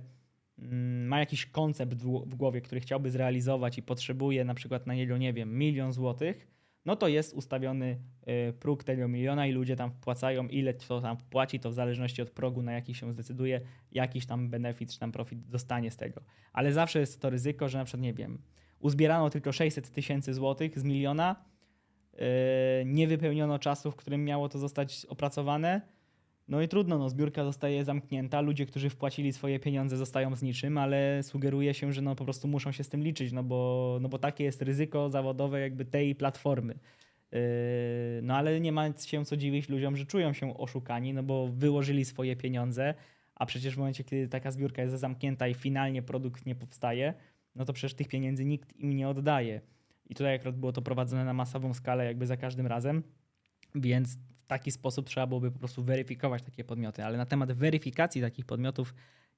mm, 0.60 1.08
ma 1.08 1.20
jakiś 1.20 1.46
koncept 1.46 1.98
w 2.26 2.36
głowie, 2.36 2.62
który 2.62 2.82
chciałby 2.82 3.12
zrealizować 3.12 3.78
i 3.78 3.82
potrzebuje 3.82 4.46
na 4.46 4.54
przykład 4.54 4.88
na 4.88 4.94
niego, 4.94 5.18
nie 5.18 5.34
wiem, 5.34 5.58
milion 5.58 5.94
złotych, 5.94 6.48
no 6.86 6.96
to 6.96 7.08
jest 7.08 7.34
ustawiony 7.34 8.00
e, 8.26 8.54
próg 8.54 8.84
tego 8.84 9.08
miliona 9.08 9.48
i 9.48 9.52
ludzie 9.52 9.76
tam 9.76 9.92
wpłacają, 9.92 10.48
ile 10.48 10.74
to 10.74 11.02
tam 11.02 11.18
wpłaci, 11.18 11.60
to 11.60 11.70
w 11.70 11.74
zależności 11.74 12.22
od 12.22 12.30
progu, 12.30 12.62
na 12.62 12.72
jaki 12.72 12.96
się 12.96 13.14
zdecyduje, 13.14 13.62
jakiś 13.92 14.26
tam 14.26 14.50
benefit 14.50 14.94
czy 14.94 15.00
tam 15.00 15.12
profit 15.12 15.50
dostanie 15.50 15.92
z 15.92 15.98
tego. 15.98 16.22
Ale 16.54 16.74
zawsze 16.74 17.00
jest 17.00 17.22
to 17.22 17.30
ryzyko, 17.30 17.70
że 17.70 17.78
na 17.78 17.86
przykład, 17.86 18.02
nie 18.02 18.14
wiem, 18.14 18.42
uzbierano 18.80 19.30
tylko 19.30 19.52
600 19.52 19.90
tysięcy 19.92 20.34
złotych 20.34 20.80
z 20.80 20.84
miliona, 20.84 21.36
e, 22.14 22.86
nie 22.86 23.08
wypełniono 23.08 23.60
czasu, 23.60 23.92
w 23.92 23.96
którym 23.96 24.26
miało 24.26 24.50
to 24.50 24.60
zostać 24.60 25.06
opracowane, 25.06 25.82
no 26.50 26.62
i 26.62 26.68
trudno, 26.68 26.98
no, 26.98 27.10
zbiórka 27.10 27.44
zostaje 27.44 27.86
zamknięta, 27.86 28.42
ludzie, 28.42 28.66
którzy 28.66 28.90
wpłacili 28.90 29.34
swoje 29.34 29.60
pieniądze 29.60 29.98
zostają 29.98 30.36
z 30.36 30.42
niczym, 30.42 30.78
ale 30.78 31.24
sugeruje 31.24 31.74
się, 31.74 31.94
że 31.94 32.02
no, 32.02 32.16
po 32.16 32.24
prostu 32.24 32.48
muszą 32.48 32.72
się 32.72 32.84
z 32.84 32.90
tym 32.90 33.04
liczyć, 33.04 33.32
no 33.32 33.44
bo, 33.44 33.98
no 34.02 34.10
bo 34.10 34.20
takie 34.20 34.44
jest 34.44 34.62
ryzyko 34.62 35.10
zawodowe 35.10 35.60
jakby 35.60 35.86
tej 35.86 36.16
platformy. 36.16 36.74
Yy, 37.32 37.40
no 38.22 38.36
ale 38.36 38.60
nie 38.60 38.72
ma 38.72 38.98
się 38.98 39.26
co 39.26 39.38
dziwić 39.38 39.70
ludziom, 39.70 39.98
że 39.98 40.06
czują 40.06 40.34
się 40.34 40.58
oszukani, 40.58 41.14
no 41.14 41.24
bo 41.24 41.48
wyłożyli 41.48 42.06
swoje 42.06 42.36
pieniądze, 42.36 42.94
a 43.36 43.46
przecież 43.46 43.76
w 43.76 43.78
momencie, 43.78 44.04
kiedy 44.04 44.28
taka 44.28 44.52
zbiórka 44.52 44.82
jest 44.82 44.96
zamknięta 44.96 45.48
i 45.48 45.54
finalnie 45.54 46.02
produkt 46.02 46.46
nie 46.46 46.56
powstaje, 46.56 47.14
no 47.56 47.66
to 47.66 47.74
przecież 47.74 47.94
tych 47.94 48.08
pieniędzy 48.08 48.46
nikt 48.46 48.80
im 48.80 48.96
nie 48.96 49.10
oddaje. 49.10 49.62
I 50.10 50.16
tutaj 50.16 50.36
akurat 50.36 50.58
było 50.58 50.72
to 50.72 50.82
prowadzone 50.82 51.26
na 51.26 51.34
masową 51.34 51.74
skalę 51.74 52.06
jakby 52.06 52.26
za 52.26 52.38
każdym 52.38 52.68
razem, 52.68 53.04
więc 53.76 54.18
taki 54.50 54.72
sposób 54.72 55.08
trzeba 55.08 55.28
byłoby 55.28 55.52
po 55.52 55.60
prostu 55.60 55.84
weryfikować 55.84 56.44
takie 56.44 56.64
podmioty, 56.64 57.04
ale 57.04 57.18
na 57.18 57.26
temat 57.26 57.52
weryfikacji 57.52 58.22
takich 58.22 58.46
podmiotów 58.46 58.94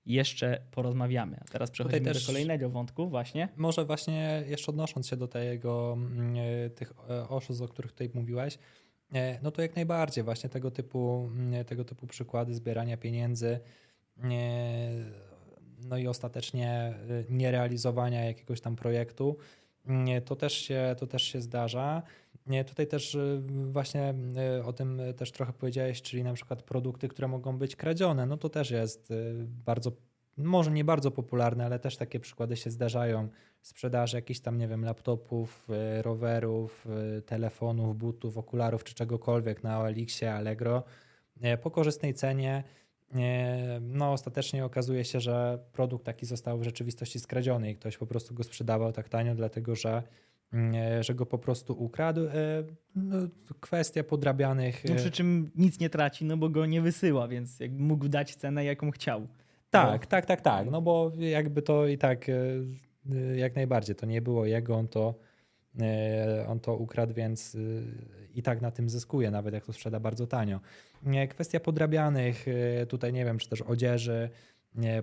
jeszcze 0.06 0.62
porozmawiamy. 0.72 1.38
A 1.41 1.46
teraz 1.46 1.72
przechodzimy 1.72 2.13
do 2.13 2.20
kolejnego 2.27 2.70
wątku 2.70 3.10
właśnie. 3.10 3.50
Może 3.58 3.86
właśnie 3.86 4.44
jeszcze 4.48 4.72
odnosząc 4.72 5.08
się 5.08 5.18
do 5.18 5.27
tego, 5.27 5.94
mm, 5.94 6.36
e, 6.65 6.70
tych 6.70 6.94
e, 7.10 7.30
oszustw, 7.30 7.63
o 7.63 7.68
których 7.68 7.91
tutaj 7.91 8.10
mówiłeś, 8.13 8.58
e, 9.13 9.39
no 9.41 9.51
to 9.51 9.62
jak 9.62 9.75
najbardziej 9.75 10.24
właśnie 10.24 10.50
tego 10.50 10.72
typu, 10.72 11.30
mm, 11.32 11.65
tego 11.65 11.86
typu 11.86 12.08
przykłady 12.08 12.53
zbierania 12.53 12.98
pieniędzy 12.98 13.60
no 15.89 15.98
i 15.98 16.08
ostatecznie 16.08 16.94
nierealizowania 17.30 18.25
jakiegoś 18.25 18.62
tam 18.62 18.75
projektu, 18.75 19.38
to 20.25 20.36
też 20.36 20.53
się, 20.53 20.96
to 21.00 21.08
też 21.08 21.24
się 21.24 21.41
zdarza. 21.41 22.03
Tutaj 22.67 22.88
też 22.88 23.15
y, 23.15 23.41
właśnie 23.71 24.13
y, 24.60 24.63
o 24.63 24.74
tym 24.74 25.01
też 25.17 25.31
trochę 25.31 25.53
powiedziałeś, 25.53 26.01
czyli 26.01 26.24
na 26.24 26.33
przykład 26.33 26.63
produkty, 26.63 27.07
które 27.07 27.27
mogą 27.27 27.57
być 27.57 27.75
kradzione. 27.75 28.25
No 28.25 28.38
to 28.38 28.50
też 28.50 28.71
jest 28.71 29.12
y, 29.12 29.45
bardzo, 29.65 29.91
może 30.38 30.71
nie 30.71 30.83
bardzo 30.83 31.12
popularne, 31.12 31.65
ale 31.65 31.79
też 31.79 31.98
takie 31.98 32.19
przykłady 32.19 32.57
się 32.57 32.69
zdarzają. 32.69 33.29
Sprzedaży 33.62 34.17
jakichś 34.17 34.39
tam, 34.39 34.57
nie 34.57 34.67
wiem, 34.67 34.86
laptopów, 34.86 35.67
rowerów, 36.01 36.88
telefonów, 37.25 37.98
butów, 37.98 38.38
okularów 38.38 38.83
czy 38.83 38.93
czegokolwiek 38.93 39.63
na 39.63 39.79
OLX-ie, 39.79 40.33
Allegro 40.33 40.83
po 41.63 41.71
korzystnej 41.71 42.13
cenie. 42.13 42.63
No, 43.81 44.12
ostatecznie 44.12 44.65
okazuje 44.65 45.05
się, 45.05 45.19
że 45.19 45.60
produkt 45.71 46.05
taki 46.05 46.25
został 46.25 46.57
w 46.57 46.63
rzeczywistości 46.63 47.19
skradziony 47.19 47.71
i 47.71 47.75
ktoś 47.75 47.98
po 47.98 48.07
prostu 48.07 48.33
go 48.33 48.43
sprzedawał 48.43 48.91
tak 48.91 49.10
tanio, 49.10 49.36
dlatego 49.36 49.75
że 49.75 50.03
że 51.01 51.15
go 51.15 51.25
po 51.25 51.38
prostu 51.38 51.84
ukradł. 51.84 52.27
E, 52.27 52.63
no, 52.96 53.17
kwestia 53.60 54.03
podrabianych. 54.03 54.84
No, 54.89 54.96
przy 54.96 55.12
czym 55.12 55.51
nic 55.55 55.79
nie 55.79 55.89
traci, 55.89 56.25
no 56.25 56.38
bo 56.38 56.50
go 56.50 56.65
nie 56.65 56.81
wysyła, 56.81 57.27
więc 57.27 57.60
jakby 57.60 57.84
mógł 57.84 58.08
dać 58.08 58.36
cenę, 58.36 58.65
jaką 58.65 58.91
chciał. 58.91 59.27
Tak, 59.70 60.05
tak, 60.05 60.25
tak, 60.25 60.41
tak. 60.41 60.72
No 60.72 60.81
bo 60.81 61.12
jakby 61.17 61.62
to 61.62 61.88
i 61.88 61.98
tak 61.98 62.29
e, 62.29 62.34
jak 63.36 63.55
najbardziej 63.55 63.96
to 63.96 64.05
nie 64.05 64.22
było 64.22 64.46
jego, 64.46 64.75
on 64.75 64.88
to, 64.88 65.15
on 66.48 66.60
to 66.60 66.75
ukradł, 66.75 67.13
więc 67.13 67.58
i 68.36 68.43
tak 68.43 68.62
na 68.62 68.72
tym 68.72 68.89
zyskuje, 68.89 69.31
nawet 69.31 69.53
jak 69.53 69.65
to 69.65 69.74
sprzeda 69.74 70.00
bardzo 70.00 70.27
tanio. 70.27 70.60
Kwestia 71.29 71.60
podrabianych, 71.60 72.46
tutaj 72.88 73.13
nie 73.13 73.25
wiem, 73.25 73.38
czy 73.38 73.50
też 73.50 73.62
odzieży 73.62 74.29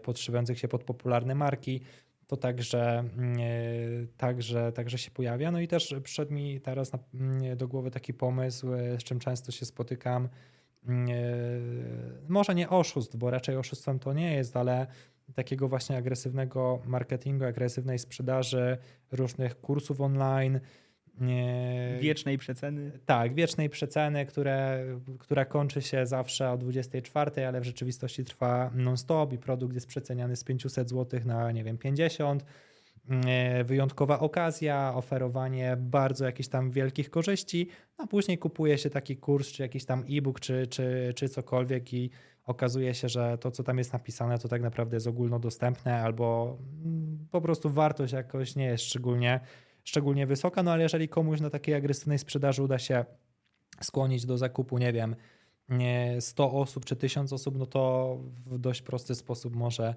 podszywających 0.02 0.58
się 0.58 0.68
pod 0.68 0.84
popularne 0.84 1.34
marki 1.34 1.80
to 2.28 2.36
także, 2.36 2.98
mm, 2.98 3.38
e, 3.40 4.06
także, 4.16 4.72
także 4.72 4.98
się 4.98 5.10
pojawia. 5.10 5.50
No 5.50 5.60
i 5.60 5.68
też 5.68 5.94
przyszedł 6.02 6.32
mi 6.32 6.60
teraz 6.60 6.92
mm, 7.14 7.56
do 7.56 7.68
głowy 7.68 7.90
taki 7.90 8.14
pomysł, 8.14 8.74
e, 8.74 9.00
z 9.00 9.04
czym 9.04 9.18
często 9.18 9.52
się 9.52 9.66
spotykam. 9.66 10.28
Mm, 10.86 11.08
e, 11.08 11.14
może 12.28 12.54
nie 12.54 12.68
oszust, 12.68 13.16
bo 13.16 13.30
raczej 13.30 13.56
oszustwem 13.56 13.98
to 13.98 14.12
nie 14.12 14.34
jest, 14.34 14.56
ale 14.56 14.86
takiego 15.34 15.68
właśnie 15.68 15.96
agresywnego 15.96 16.82
marketingu, 16.86 17.44
agresywnej 17.44 17.98
sprzedaży 17.98 18.78
różnych 19.12 19.60
kursów 19.60 20.00
online, 20.00 20.60
Wiecznej 22.00 22.38
przeceny. 22.38 22.90
Tak, 23.06 23.34
wiecznej 23.34 23.68
przeceny, 23.68 24.26
które, 24.26 24.84
która 25.18 25.44
kończy 25.44 25.82
się 25.82 26.06
zawsze 26.06 26.50
o 26.50 26.58
24, 26.58 27.46
ale 27.46 27.60
w 27.60 27.64
rzeczywistości 27.64 28.24
trwa 28.24 28.70
non-stop 28.74 29.32
i 29.32 29.38
produkt 29.38 29.74
jest 29.74 29.86
przeceniany 29.86 30.36
z 30.36 30.44
500 30.44 30.88
zł 30.90 31.20
na, 31.24 31.52
nie 31.52 31.64
wiem, 31.64 31.78
50. 31.78 32.44
Wyjątkowa 33.64 34.20
okazja, 34.20 34.92
oferowanie 34.94 35.76
bardzo 35.80 36.24
jakichś 36.24 36.48
tam 36.48 36.70
wielkich 36.70 37.10
korzyści, 37.10 37.68
a 37.98 38.06
później 38.06 38.38
kupuje 38.38 38.78
się 38.78 38.90
taki 38.90 39.16
kurs, 39.16 39.48
czy 39.48 39.62
jakiś 39.62 39.84
tam 39.84 40.04
e-book, 40.10 40.40
czy, 40.40 40.66
czy, 40.66 41.12
czy 41.16 41.28
cokolwiek 41.28 41.94
i 41.94 42.10
okazuje 42.46 42.94
się, 42.94 43.08
że 43.08 43.38
to, 43.38 43.50
co 43.50 43.62
tam 43.62 43.78
jest 43.78 43.92
napisane, 43.92 44.38
to 44.38 44.48
tak 44.48 44.62
naprawdę 44.62 44.96
jest 44.96 45.06
ogólnodostępne 45.06 46.02
albo 46.02 46.58
po 47.30 47.40
prostu 47.40 47.70
wartość 47.70 48.12
jakoś 48.12 48.56
nie 48.56 48.64
jest 48.64 48.84
szczególnie 48.84 49.40
szczególnie 49.88 50.26
wysoka, 50.26 50.62
no 50.62 50.72
ale 50.72 50.82
jeżeli 50.82 51.08
komuś 51.08 51.40
na 51.40 51.50
takiej 51.50 51.74
agresywnej 51.74 52.18
sprzedaży 52.18 52.62
uda 52.62 52.78
się 52.78 53.04
skłonić 53.80 54.26
do 54.26 54.38
zakupu, 54.38 54.78
nie 54.78 54.92
wiem, 54.92 55.16
100 56.20 56.52
osób 56.52 56.84
czy 56.84 56.96
1000 56.96 57.32
osób, 57.32 57.58
no 57.58 57.66
to 57.66 58.16
w 58.46 58.58
dość 58.58 58.82
prosty 58.82 59.14
sposób 59.14 59.56
może, 59.56 59.94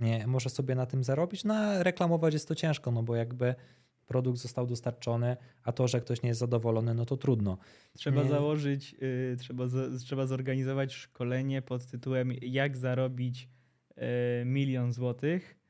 nie, 0.00 0.26
może 0.26 0.50
sobie 0.50 0.74
na 0.74 0.86
tym 0.86 1.04
zarobić. 1.04 1.44
No 1.44 1.54
a 1.54 1.82
reklamować 1.82 2.34
jest 2.34 2.48
to 2.48 2.54
ciężko, 2.54 2.90
no 2.90 3.02
bo 3.02 3.16
jakby 3.16 3.54
produkt 4.06 4.38
został 4.38 4.66
dostarczony, 4.66 5.36
a 5.62 5.72
to, 5.72 5.88
że 5.88 6.00
ktoś 6.00 6.22
nie 6.22 6.28
jest 6.28 6.40
zadowolony, 6.40 6.94
no 6.94 7.04
to 7.04 7.16
trudno. 7.16 7.58
Trzeba 7.96 8.22
nie. 8.22 8.28
założyć, 8.28 8.94
y, 9.02 9.36
trzeba, 9.38 9.68
z, 9.68 10.02
trzeba 10.02 10.26
zorganizować 10.26 10.92
szkolenie 10.92 11.62
pod 11.62 11.86
tytułem 11.86 12.32
Jak 12.42 12.76
zarobić 12.76 13.48
y, 13.90 14.44
milion 14.44 14.92
złotych 14.92 15.61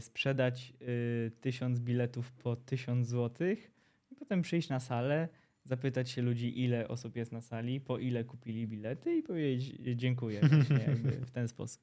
sprzedać 0.00 0.72
y, 0.82 1.30
tysiąc 1.40 1.80
biletów 1.80 2.32
po 2.32 2.56
tysiąc 2.56 3.08
złotych 3.08 3.70
i 4.10 4.14
potem 4.14 4.42
przyjść 4.42 4.68
na 4.68 4.80
salę, 4.80 5.28
zapytać 5.64 6.10
się 6.10 6.22
ludzi, 6.22 6.64
ile 6.64 6.88
osób 6.88 7.16
jest 7.16 7.32
na 7.32 7.40
sali, 7.40 7.80
po 7.80 7.98
ile 7.98 8.24
kupili 8.24 8.66
bilety 8.66 9.16
i 9.16 9.22
powiedzieć 9.22 9.76
dziękuję 9.96 10.40
w 11.26 11.30
ten 11.30 11.48
sposób. 11.48 11.82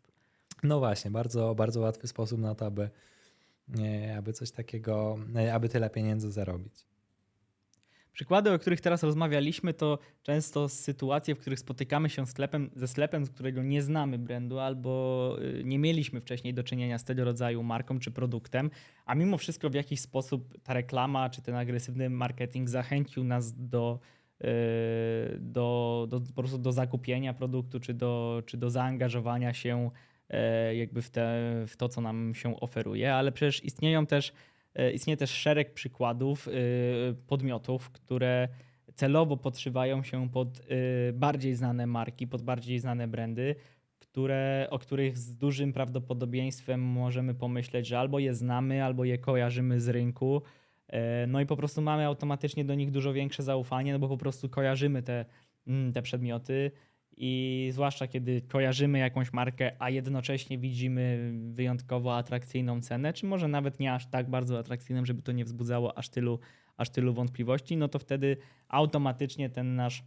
No 0.63 0.79
właśnie, 0.79 1.11
bardzo, 1.11 1.55
bardzo 1.55 1.79
łatwy 1.79 2.07
sposób 2.07 2.39
na 2.39 2.55
to, 2.55 2.65
aby, 2.65 2.89
aby 4.17 4.33
coś 4.33 4.51
takiego, 4.51 5.19
aby 5.53 5.69
tyle 5.69 5.89
pieniędzy 5.89 6.31
zarobić. 6.31 6.85
Przykłady, 8.17 8.53
o 8.53 8.59
których 8.59 8.81
teraz 8.81 9.03
rozmawialiśmy, 9.03 9.73
to 9.73 9.99
często 10.23 10.69
sytuacje, 10.69 11.35
w 11.35 11.39
których 11.39 11.59
spotykamy 11.59 12.09
się 12.09 12.27
sklepem, 12.27 12.69
ze 12.75 12.87
sklepem, 12.87 13.25
z 13.25 13.29
którego 13.29 13.63
nie 13.63 13.81
znamy 13.81 14.19
brandu 14.19 14.59
albo 14.59 15.37
y, 15.41 15.63
nie 15.63 15.79
mieliśmy 15.79 16.21
wcześniej 16.21 16.53
do 16.53 16.63
czynienia 16.63 16.97
z 16.97 17.03
tego 17.03 17.23
rodzaju 17.23 17.63
marką 17.63 17.99
czy 17.99 18.11
produktem, 18.11 18.69
a 19.05 19.15
mimo 19.15 19.37
wszystko 19.37 19.69
w 19.69 19.73
jakiś 19.73 19.99
sposób 19.99 20.57
ta 20.63 20.73
reklama 20.73 21.29
czy 21.29 21.41
ten 21.41 21.55
agresywny 21.55 22.09
marketing 22.09 22.69
zachęcił 22.69 23.23
nas 23.23 23.53
do, 23.53 23.99
y, 24.41 24.47
do, 25.39 26.07
do, 26.09 26.21
po 26.21 26.41
prostu 26.41 26.57
do 26.57 26.71
zakupienia 26.71 27.33
produktu 27.33 27.79
czy 27.79 27.93
do, 27.93 28.43
czy 28.45 28.57
do 28.57 28.69
zaangażowania 28.69 29.53
się 29.53 29.89
y, 30.71 30.75
jakby 30.75 31.01
w, 31.01 31.09
te, 31.09 31.65
w 31.67 31.77
to, 31.77 31.89
co 31.89 32.01
nam 32.01 32.35
się 32.35 32.59
oferuje, 32.59 33.13
ale 33.13 33.31
przecież 33.31 33.63
istnieją 33.63 34.05
też 34.05 34.33
istnieje 34.93 35.17
też 35.17 35.29
szereg 35.29 35.73
przykładów 35.73 36.47
e, 36.47 36.51
podmiotów, 37.27 37.89
które 37.89 38.47
celowo 38.95 39.37
podszywają 39.37 40.03
się 40.03 40.29
pod 40.29 40.59
e, 40.59 41.13
bardziej 41.13 41.55
znane 41.55 41.87
marki, 41.87 42.27
pod 42.27 42.41
bardziej 42.41 42.79
znane 42.79 43.07
brandy, 43.07 43.55
które, 43.99 44.67
o 44.69 44.79
których 44.79 45.17
z 45.17 45.35
dużym 45.35 45.73
prawdopodobieństwem 45.73 46.81
możemy 46.81 47.35
pomyśleć, 47.35 47.87
że 47.87 47.99
albo 47.99 48.19
je 48.19 48.33
znamy, 48.33 48.83
albo 48.83 49.05
je 49.05 49.17
kojarzymy 49.17 49.81
z 49.81 49.87
rynku. 49.87 50.41
No 51.27 51.41
i 51.41 51.45
po 51.45 51.57
prostu 51.57 51.81
mamy 51.81 52.05
automatycznie 52.05 52.65
do 52.65 52.75
nich 52.75 52.91
dużo 52.91 53.13
większe 53.13 53.43
zaufanie, 53.43 53.93
no 53.93 53.99
bo 53.99 54.07
po 54.07 54.17
prostu 54.17 54.49
kojarzymy 54.49 55.03
te, 55.03 55.25
mm, 55.67 55.93
te 55.93 56.01
przedmioty. 56.01 56.71
I 57.19 57.69
zwłaszcza 57.73 58.07
kiedy 58.07 58.41
kojarzymy 58.41 58.99
jakąś 58.99 59.33
markę, 59.33 59.71
a 59.79 59.89
jednocześnie 59.89 60.57
widzimy 60.57 61.33
wyjątkowo 61.49 62.17
atrakcyjną 62.17 62.81
cenę, 62.81 63.13
czy 63.13 63.25
może 63.25 63.47
nawet 63.47 63.79
nie 63.79 63.93
aż 63.93 64.07
tak 64.07 64.29
bardzo 64.29 64.59
atrakcyjną, 64.59 65.05
żeby 65.05 65.21
to 65.21 65.31
nie 65.31 65.45
wzbudzało 65.45 65.97
aż 65.97 66.09
tylu, 66.09 66.39
aż 66.77 66.89
tylu 66.89 67.13
wątpliwości, 67.13 67.77
no 67.77 67.87
to 67.87 67.99
wtedy 67.99 68.37
automatycznie 68.67 69.49
ten 69.49 69.75
nasz 69.75 70.03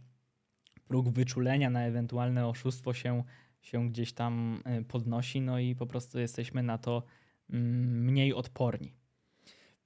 próg 0.87 1.09
wyczulenia 1.09 1.69
na 1.69 1.85
ewentualne 1.85 2.47
oszustwo 2.47 2.93
się, 2.93 3.23
się 3.61 3.89
gdzieś 3.89 4.13
tam 4.13 4.63
y, 4.79 4.83
podnosi, 4.83 5.41
no 5.41 5.59
i 5.59 5.75
po 5.75 5.85
prostu 5.87 6.19
jesteśmy 6.19 6.63
na 6.63 6.77
to 6.77 7.03
mm, 7.49 8.05
mniej 8.05 8.33
odporni. 8.33 9.00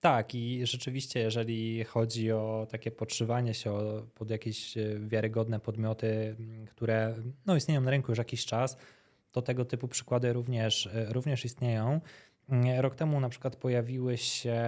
Tak, 0.05 0.35
i 0.35 0.65
rzeczywiście, 0.65 1.19
jeżeli 1.19 1.83
chodzi 1.83 2.31
o 2.31 2.67
takie 2.69 2.91
podszywanie 2.91 3.53
się 3.53 3.77
pod 4.15 4.29
jakieś 4.29 4.77
e, 4.77 4.99
wiarygodne 4.99 5.59
podmioty, 5.59 6.35
które 6.69 7.15
no, 7.45 7.55
istnieją 7.55 7.81
na 7.81 7.91
rynku 7.91 8.11
już 8.11 8.17
jakiś 8.17 8.45
czas, 8.45 8.77
to 9.31 9.41
tego 9.41 9.65
typu 9.65 9.87
przykłady 9.87 10.33
również, 10.33 10.87
e, 10.87 11.13
również 11.13 11.45
istnieją. 11.45 12.01
Rok 12.77 12.95
temu 12.95 13.19
na 13.19 13.29
przykład 13.29 13.55
pojawiły 13.55 14.17
się 14.17 14.61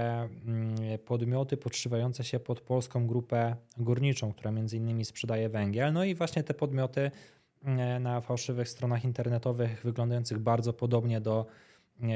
podmioty 1.06 1.58
podszywające 1.58 2.24
się 2.24 2.40
pod 2.40 2.62
polską 2.62 3.08
grupę 3.08 3.56
górniczą, 3.78 4.34
która 4.34 4.52
między 4.52 4.78
innymi 4.78 5.06
sprzedaje 5.06 5.50
węgiel. 5.50 5.94
No 5.94 6.04
i 6.04 6.16
właśnie 6.16 6.44
te 6.44 6.54
podmioty 6.54 7.12
na 8.00 8.22
fałszywych 8.22 8.70
stronach 8.70 9.04
internetowych 9.04 9.82
wyglądających 9.84 10.40
bardzo 10.40 10.74
podobnie 10.74 11.22
do 11.22 11.46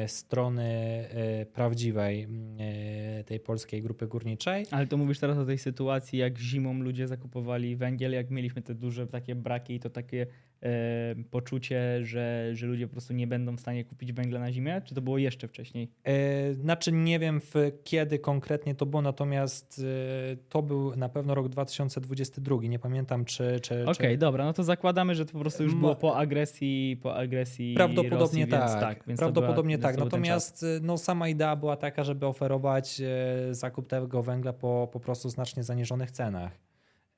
strony 0.07 0.63
e, 0.63 1.45
prawdziwej 1.45 2.27
e, 2.59 3.23
tej 3.23 3.39
polskiej 3.39 3.81
grupy 3.81 4.07
górniczej. 4.07 4.65
Ale 4.71 4.87
to 4.87 4.97
mówisz 4.97 5.19
teraz 5.19 5.37
o 5.37 5.45
tej 5.45 5.57
sytuacji, 5.57 6.19
jak 6.19 6.37
zimą 6.37 6.73
ludzie 6.73 7.07
zakupowali 7.07 7.75
węgiel, 7.75 8.11
jak 8.11 8.29
mieliśmy 8.29 8.61
te 8.61 8.75
duże 8.75 9.07
takie 9.07 9.35
braki 9.35 9.73
i 9.73 9.79
to 9.79 9.89
takie 9.89 10.21
e, 10.21 10.25
poczucie, 11.31 12.05
że, 12.05 12.49
że 12.53 12.67
ludzie 12.67 12.87
po 12.87 12.91
prostu 12.91 13.13
nie 13.13 13.27
będą 13.27 13.55
w 13.55 13.59
stanie 13.59 13.85
kupić 13.85 14.13
węgla 14.13 14.39
na 14.39 14.51
zimę? 14.51 14.81
Czy 14.81 14.95
to 14.95 15.01
było 15.01 15.17
jeszcze 15.17 15.47
wcześniej? 15.47 15.91
E, 16.03 16.53
znaczy 16.53 16.91
nie 16.91 17.19
wiem 17.19 17.41
w, 17.41 17.53
kiedy 17.83 18.19
konkretnie 18.19 18.75
to 18.75 18.85
było, 18.85 19.01
natomiast 19.01 19.81
e, 20.33 20.35
to 20.49 20.61
był 20.61 20.95
na 20.95 21.09
pewno 21.09 21.35
rok 21.35 21.49
2022. 21.49 22.55
Nie 22.61 22.79
pamiętam 22.79 23.25
czy... 23.25 23.59
czy 23.61 23.73
Okej, 23.73 23.93
okay, 23.93 24.11
czy... 24.11 24.17
dobra, 24.17 24.45
no 24.45 24.53
to 24.53 24.63
zakładamy, 24.63 25.15
że 25.15 25.25
to 25.25 25.33
po 25.33 25.39
prostu 25.39 25.63
już 25.63 25.75
było 25.75 25.95
po 25.95 26.17
agresji 26.17 26.99
po 27.03 27.15
agresji 27.15 27.73
Prawdopodobnie 27.75 28.45
Rosji, 28.45 28.51
tak. 28.51 28.79
tak 28.81 29.07
więc 29.07 29.19
Prawdopodobnie 29.19 29.77
była, 29.77 29.91
tak. 29.91 29.99
Natomiast 29.99 30.65
no, 30.81 30.97
sama 30.97 31.29
idea 31.29 31.55
była 31.55 31.77
taka, 31.77 32.03
żeby 32.03 32.25
oferować 32.25 33.01
e, 33.01 33.53
zakup 33.53 33.87
tego 33.87 34.23
węgla 34.23 34.53
po 34.53 34.89
po 34.91 34.99
prostu 34.99 35.29
znacznie 35.29 35.63
zaniżonych 35.63 36.11
cenach. 36.11 36.71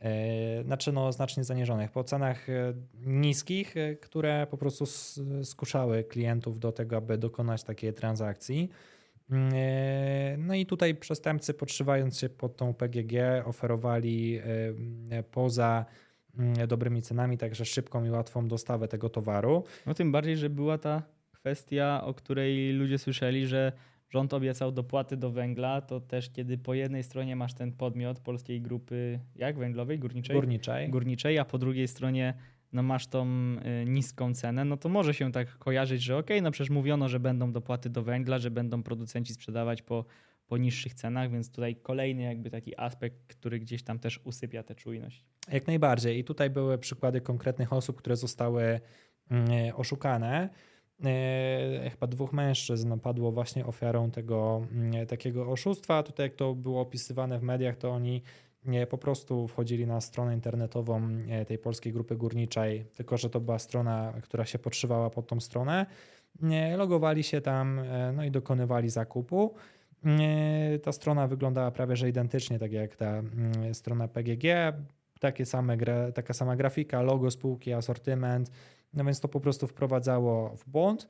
E, 0.04 0.64
znaczy 0.64 0.92
no, 0.92 1.12
znacznie 1.12 1.44
zaniżonych, 1.44 1.92
po 1.92 2.04
cenach 2.04 2.50
e, 2.50 2.74
niskich, 3.06 3.78
e, 3.78 3.96
które 3.96 4.48
po 4.52 4.58
prostu 4.58 4.86
skuszały 5.44 6.04
klientów 6.04 6.60
do 6.60 6.72
tego, 6.72 6.98
aby 6.98 7.18
dokonać 7.18 7.64
takiej 7.64 7.94
transakcji. 7.94 8.70
Mm, 9.30 9.54
no 10.48 10.56
i 10.56 10.66
tutaj 10.66 10.96
przestępcy 10.96 11.54
podszywając 11.54 12.20
się 12.20 12.30
pod 12.30 12.58
tą 12.58 12.74
PGG 12.74 13.14
oferowali 13.46 14.42
poza 15.32 15.86
mm, 16.38 16.68
dobrymi 16.68 17.02
cenami 17.02 17.38
także 17.38 17.66
szybką 17.66 18.06
i 18.06 18.10
łatwą 18.10 18.48
dostawę 18.48 18.88
tego 18.88 19.10
towaru. 19.10 19.64
No 19.86 19.94
tym 19.94 20.12
bardziej, 20.12 20.38
że 20.38 20.50
była 20.50 20.78
ta 20.78 21.04
kwestia, 21.32 22.02
o 22.04 22.14
której 22.14 22.74
ludzie 22.74 22.98
słyszeli, 22.98 23.48
że 23.48 23.72
rząd 24.14 24.34
obiecał 24.34 24.72
dopłaty 24.72 25.18
do 25.18 25.32
węgla, 25.32 25.82
to 25.82 26.02
też 26.02 26.30
kiedy 26.30 26.58
po 26.58 26.74
jednej 26.74 27.04
stronie 27.04 27.36
masz 27.36 27.54
ten 27.54 27.72
podmiot 27.72 28.20
polskiej 28.20 28.62
grupy, 28.62 29.20
jak 29.36 29.58
węglowej, 29.58 30.00
górniczej? 30.00 30.36
Górniczej. 30.36 30.90
Górniczej, 30.90 31.40
a 31.40 31.46
po 31.46 31.58
drugiej 31.58 31.88
stronie 31.88 32.34
no 32.74 32.84
masz 32.84 33.08
tą 33.08 33.28
y, 33.28 33.86
niską 33.86 34.34
cenę, 34.34 34.66
no 34.66 34.78
to 34.78 34.90
może 34.90 35.14
się 35.14 35.32
tak 35.32 35.58
kojarzyć, 35.58 36.02
że 36.02 36.18
okej, 36.18 36.38
okay, 36.38 36.42
no 36.42 36.52
przecież 36.52 36.70
mówiono, 36.70 37.10
że 37.10 37.20
będą 37.20 37.52
dopłaty 37.52 37.90
do 37.90 38.04
węgla, 38.04 38.40
że 38.40 38.52
będą 38.52 38.84
producenci 38.84 39.34
sprzedawać 39.34 39.82
po, 39.82 40.06
po 40.48 40.58
niższych 40.58 40.94
cenach, 40.94 41.32
więc 41.32 41.52
tutaj 41.52 41.76
kolejny 41.76 42.24
jakby 42.24 42.50
taki 42.50 42.80
aspekt, 42.80 43.18
który 43.28 43.60
gdzieś 43.60 43.84
tam 43.84 44.00
też 44.00 44.20
usypia 44.24 44.64
tę 44.64 44.76
czujność. 44.76 45.26
Jak 45.52 45.68
najbardziej. 45.68 46.20
I 46.20 46.24
tutaj 46.24 46.50
były 46.50 46.78
przykłady 46.78 47.22
konkretnych 47.22 47.74
osób, 47.74 47.98
które 47.98 48.16
zostały 48.16 48.80
mm, 49.32 49.50
oszukane. 49.76 50.50
E, 51.06 51.90
chyba 51.90 52.08
dwóch 52.08 52.34
mężczyzn 52.34 53.00
padło 53.00 53.32
właśnie 53.32 53.66
ofiarą 53.66 54.12
tego 54.12 54.62
mm, 54.72 55.08
takiego 55.08 55.48
oszustwa. 55.52 56.04
Tutaj 56.04 56.26
jak 56.26 56.36
to 56.36 56.56
było 56.56 56.82
opisywane 56.82 57.40
w 57.40 57.44
mediach, 57.44 57.78
to 57.78 57.92
oni 57.92 58.22
e, 58.66 58.88
po 58.88 58.98
prostu 58.98 59.48
wchodzili 59.48 59.88
na 59.88 60.02
stronę 60.02 60.34
internetową 60.34 61.02
e, 61.30 61.46
tej 61.46 61.58
polskiej 61.58 61.94
grupy 61.94 62.16
górniczej, 62.16 62.86
tylko 62.96 63.18
że 63.18 63.30
to 63.30 63.40
była 63.40 63.60
strona, 63.60 64.14
która 64.22 64.46
się 64.46 64.60
podszywała 64.60 65.10
pod 65.10 65.28
tą 65.28 65.40
stronę. 65.40 65.86
Logowali 66.78 67.24
się 67.24 67.42
tam 67.42 67.82
no 68.14 68.24
i 68.24 68.32
dokonywali 68.32 68.90
zakupu. 68.90 69.54
Ta 70.84 70.92
strona 70.92 71.28
wyglądała 71.28 71.72
prawie 71.72 71.96
że 71.96 72.10
identycznie, 72.10 72.60
tak 72.60 72.72
jak 72.72 72.96
ta 72.96 73.06
mm, 73.06 73.74
strona 73.74 74.08
PGG. 74.08 74.44
Takie 75.20 75.46
same, 75.46 75.78
taka 76.14 76.34
sama 76.34 76.56
grafika, 76.56 77.02
logo 77.02 77.32
spółki, 77.32 77.74
asortyment, 77.74 78.52
no 78.94 79.04
więc 79.04 79.20
to 79.20 79.28
po 79.28 79.40
prostu 79.40 79.68
wprowadzało 79.68 80.56
w 80.58 80.70
błąd. 80.70 81.08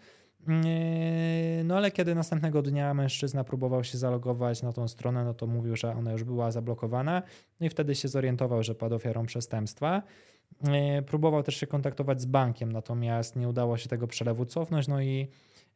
Yy, 0.47 1.63
no 1.63 1.77
ale 1.77 1.91
kiedy 1.91 2.15
następnego 2.15 2.61
dnia 2.61 2.93
mężczyzna 2.93 3.43
próbował 3.43 3.83
się 3.83 3.97
zalogować 3.97 4.63
na 4.63 4.73
tą 4.73 4.87
stronę, 4.87 5.23
no 5.25 5.33
to 5.33 5.47
mówił, 5.47 5.75
że 5.75 5.95
ona 5.95 6.11
już 6.11 6.23
była 6.23 6.51
zablokowana 6.51 7.21
i 7.59 7.69
wtedy 7.69 7.95
się 7.95 8.07
zorientował, 8.07 8.63
że 8.63 8.75
padł 8.75 8.95
ofiarą 8.95 9.25
przestępstwa. 9.25 10.03
Yy, 10.63 11.01
próbował 11.01 11.43
też 11.43 11.55
się 11.55 11.67
kontaktować 11.67 12.21
z 12.21 12.25
bankiem, 12.25 12.71
natomiast 12.71 13.35
nie 13.35 13.47
udało 13.47 13.77
się 13.77 13.89
tego 13.89 14.07
przelewu 14.07 14.45
cofnąć, 14.45 14.87
no 14.87 15.01
i 15.01 15.27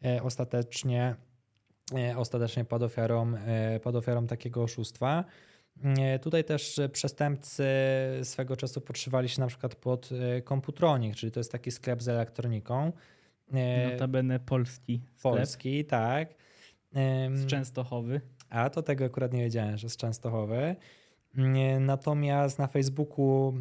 yy, 0.02 0.24
ostatecznie, 0.24 1.16
ostatecznie 2.16 2.66
padł 2.66 2.86
ofiarą, 2.86 3.34
padł 3.84 3.98
ofiarą 3.98 4.28
takiego 4.28 4.64
oszustwa. 4.64 5.24
Tutaj 6.22 6.44
też 6.44 6.80
przestępcy 6.92 7.66
swego 8.24 8.58
czasu 8.58 8.82
podszywali 8.82 9.30
się 9.30 9.42
na 9.42 9.48
przykład 9.48 9.76
pod 9.76 10.10
e, 10.12 10.42
Komputronik, 10.42 11.16
czyli 11.16 11.32
to 11.32 11.40
jest 11.40 11.52
taki 11.52 11.72
sklep 11.72 12.02
z 12.04 12.08
elektroniką. 12.08 12.92
E, 13.54 13.92
Notabene 13.92 14.40
polski 14.40 15.02
sklep. 15.16 15.34
Polski, 15.34 15.86
tak. 15.86 16.34
Z 17.34 17.46
Częstochowy. 17.46 18.22
A 18.50 18.70
to 18.70 18.82
tego 18.84 19.06
akurat 19.06 19.34
nie 19.34 19.44
wiedziałem, 19.44 19.78
że 19.78 19.90
z 19.90 19.98
Częstochowy. 19.98 20.76
Natomiast 21.80 22.60
na 22.60 22.68
Facebooku 22.68 23.54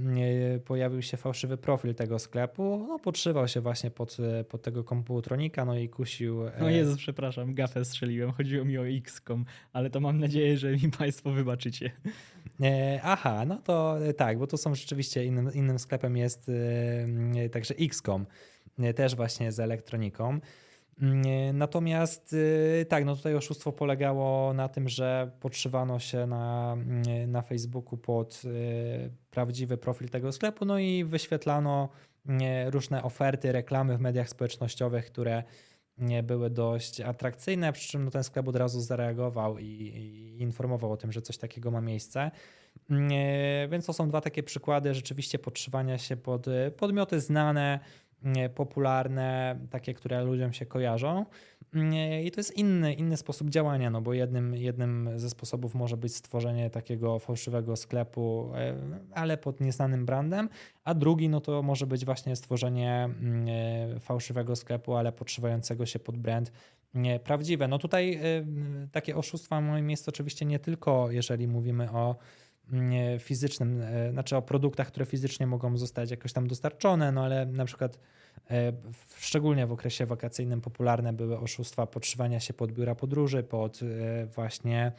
pojawił 0.65 1.03
się 1.03 1.17
fałszywy 1.17 1.57
profil 1.57 1.95
tego 1.95 2.19
sklepu. 2.19 2.85
No, 2.89 2.99
podszywał 2.99 3.49
się 3.49 3.61
właśnie 3.61 3.91
pod, 3.91 4.17
pod 4.49 4.62
tego 4.62 4.85
komputronika, 4.85 5.65
no 5.65 5.79
i 5.79 5.89
kusił. 5.89 6.47
E, 6.47 6.53
no 6.61 6.71
Jezus, 6.71 6.97
przepraszam, 6.97 7.55
gafę 7.55 7.85
strzeliłem. 7.85 8.33
Chodziło 8.33 8.65
mi 8.65 8.79
o 8.79 8.89
X.com, 8.89 9.45
ale 9.73 9.91
to 9.91 10.01
mam 10.01 10.21
nadzieję, 10.21 10.57
że 10.59 10.73
mi 10.73 10.91
Państwo 10.99 11.31
wybaczycie. 11.31 11.91
E, 12.62 13.01
aha, 13.03 13.45
no 13.47 13.57
to 13.57 13.99
tak, 14.17 14.39
bo 14.39 14.47
to 14.47 14.57
są 14.57 14.75
rzeczywiście 14.75 15.25
innym, 15.25 15.55
innym 15.55 15.79
sklepem 15.79 16.17
jest 16.17 16.51
e, 17.37 17.49
także 17.49 17.75
X.com, 17.75 18.27
też 18.95 19.17
właśnie 19.17 19.53
z 19.53 19.61
elektroniką. 19.61 20.41
Mm, 21.03 21.59
natomiast 21.59 22.33
y, 22.33 22.87
tak, 22.89 23.05
no 23.05 23.17
tutaj 23.17 23.35
oszustwo 23.35 23.73
polegało 23.73 24.53
na 24.53 24.69
tym, 24.69 24.89
że 24.89 25.31
podszywano 25.41 25.99
się 25.99 26.27
na, 26.27 26.73
mm, 26.73 27.31
na 27.31 27.43
Facebooku 27.43 27.99
pod 27.99 28.43
prawdziwy 29.31 29.77
profil 29.77 30.09
tego 30.09 30.33
sklepu, 30.33 30.65
no 30.65 30.79
i 30.79 31.05
wyświetlano 31.05 31.89
mm, 32.27 32.69
różne 32.69 33.03
oferty, 33.03 33.53
reklamy 33.53 33.97
w 33.97 34.01
mediach 34.01 34.29
społecznościowych, 34.29 35.07
które 35.07 35.43
były 36.23 36.51
dość 36.51 37.01
atrakcyjne, 37.01 37.73
przy 37.73 37.89
czym 37.89 38.05
no 38.05 38.11
ten 38.11 38.25
sklep 38.25 38.49
od 38.49 38.57
razu 38.57 38.81
zareagował 38.81 39.59
i, 39.59 39.65
i 39.65 40.43
informował 40.43 40.93
o 40.93 40.97
tym, 40.97 41.13
że 41.13 41.23
coś 41.23 41.39
takiego 41.39 41.71
ma 41.71 41.81
miejsce. 41.81 42.31
Więc 43.69 43.87
to 43.87 43.93
są 43.93 44.09
dwa 44.09 44.21
takie 44.21 44.43
przykłady 44.43 44.95
rzeczywiście 44.95 45.39
podszywania 45.39 45.99
się 45.99 46.17
pod 46.17 46.47
podmioty 46.77 47.21
znane, 47.21 47.81
popularne, 48.55 49.59
takie, 49.71 49.95
które 49.95 50.25
ludziom 50.25 50.53
się 50.53 50.67
kojarzą. 50.67 51.27
I 52.25 52.31
to 52.31 52.41
jest 52.41 52.57
inny, 52.57 52.95
inny 52.95 53.17
sposób 53.17 53.51
działania, 53.51 53.91
no 53.91 54.01
bo 54.01 54.15
jednym, 54.15 54.55
jednym 54.55 55.11
ze 55.17 55.31
sposobów 55.31 55.75
może 55.75 55.97
być 55.97 56.15
stworzenie 56.15 56.71
takiego 56.71 57.19
fałszywego 57.19 57.77
sklepu, 57.77 58.51
e, 58.55 58.75
ale 59.15 59.37
pod 59.37 59.61
nieznanym 59.61 60.07
brandem, 60.07 60.49
a 60.85 60.95
drugi 60.95 61.29
no 61.29 61.41
to 61.41 61.62
może 61.62 61.87
być 61.87 62.05
właśnie 62.05 62.37
stworzenie 62.37 63.05
mm, 63.05 63.47
e, 63.97 64.01
fałszywego 64.01 64.57
sklepu, 64.57 64.95
ale 64.95 65.12
podszywającego 65.12 65.87
się 65.87 65.99
pod 65.99 66.17
brand 66.17 66.53
prawdziwe. 67.25 67.69
No 67.69 67.79
tutaj 67.79 68.15
e, 68.15 68.21
takie 68.93 69.17
oszustwa 69.17 69.61
moim 69.61 69.91
jest 69.91 70.09
oczywiście 70.09 70.47
nie 70.47 70.59
tylko, 70.59 71.11
jeżeli 71.11 71.49
mówimy 71.49 71.91
o 71.91 72.17
mm, 72.73 73.19
fizycznym, 73.19 73.83
znaczy 74.12 74.37
o 74.37 74.43
produktach, 74.43 74.87
które 74.87 75.07
fizycznie 75.07 75.47
mogą 75.47 75.77
zostać 75.77 76.11
jakoś 76.11 76.33
tam 76.33 76.47
dostarczone, 76.47 77.12
no 77.12 77.25
ale 77.25 77.47
na 77.47 77.65
przykład 77.65 77.99
E, 77.99 77.99
szczególnie 79.19 79.67
w 79.67 79.73
okresie 79.73 80.07
wakacyjnym 80.07 80.61
popularne 80.61 81.13
były 81.13 81.39
oszustwa 81.39 81.87
podszywania 81.87 82.41
się 82.41 82.55
pod 82.55 82.73
biura 82.73 82.95
podróży, 82.95 83.43
pod 83.43 83.81
e, 83.83 84.27
właśnie 84.27 84.93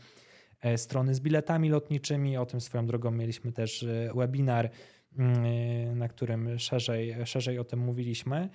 e, 0.61 0.77
strony 0.77 1.15
z 1.15 1.19
biletami 1.19 1.69
lotniczymi. 1.69 2.37
O 2.37 2.45
tym 2.45 2.61
swoją 2.61 2.85
drogą 2.85 3.11
mieliśmy 3.11 3.51
też 3.51 3.85
webinar, 4.15 4.69
mm, 5.17 5.97
na 5.97 6.07
którym 6.07 6.59
szerzej, 6.59 7.15
szerzej 7.25 7.59
o 7.59 7.63
tym 7.63 7.79
mówiliśmy. 7.79 8.49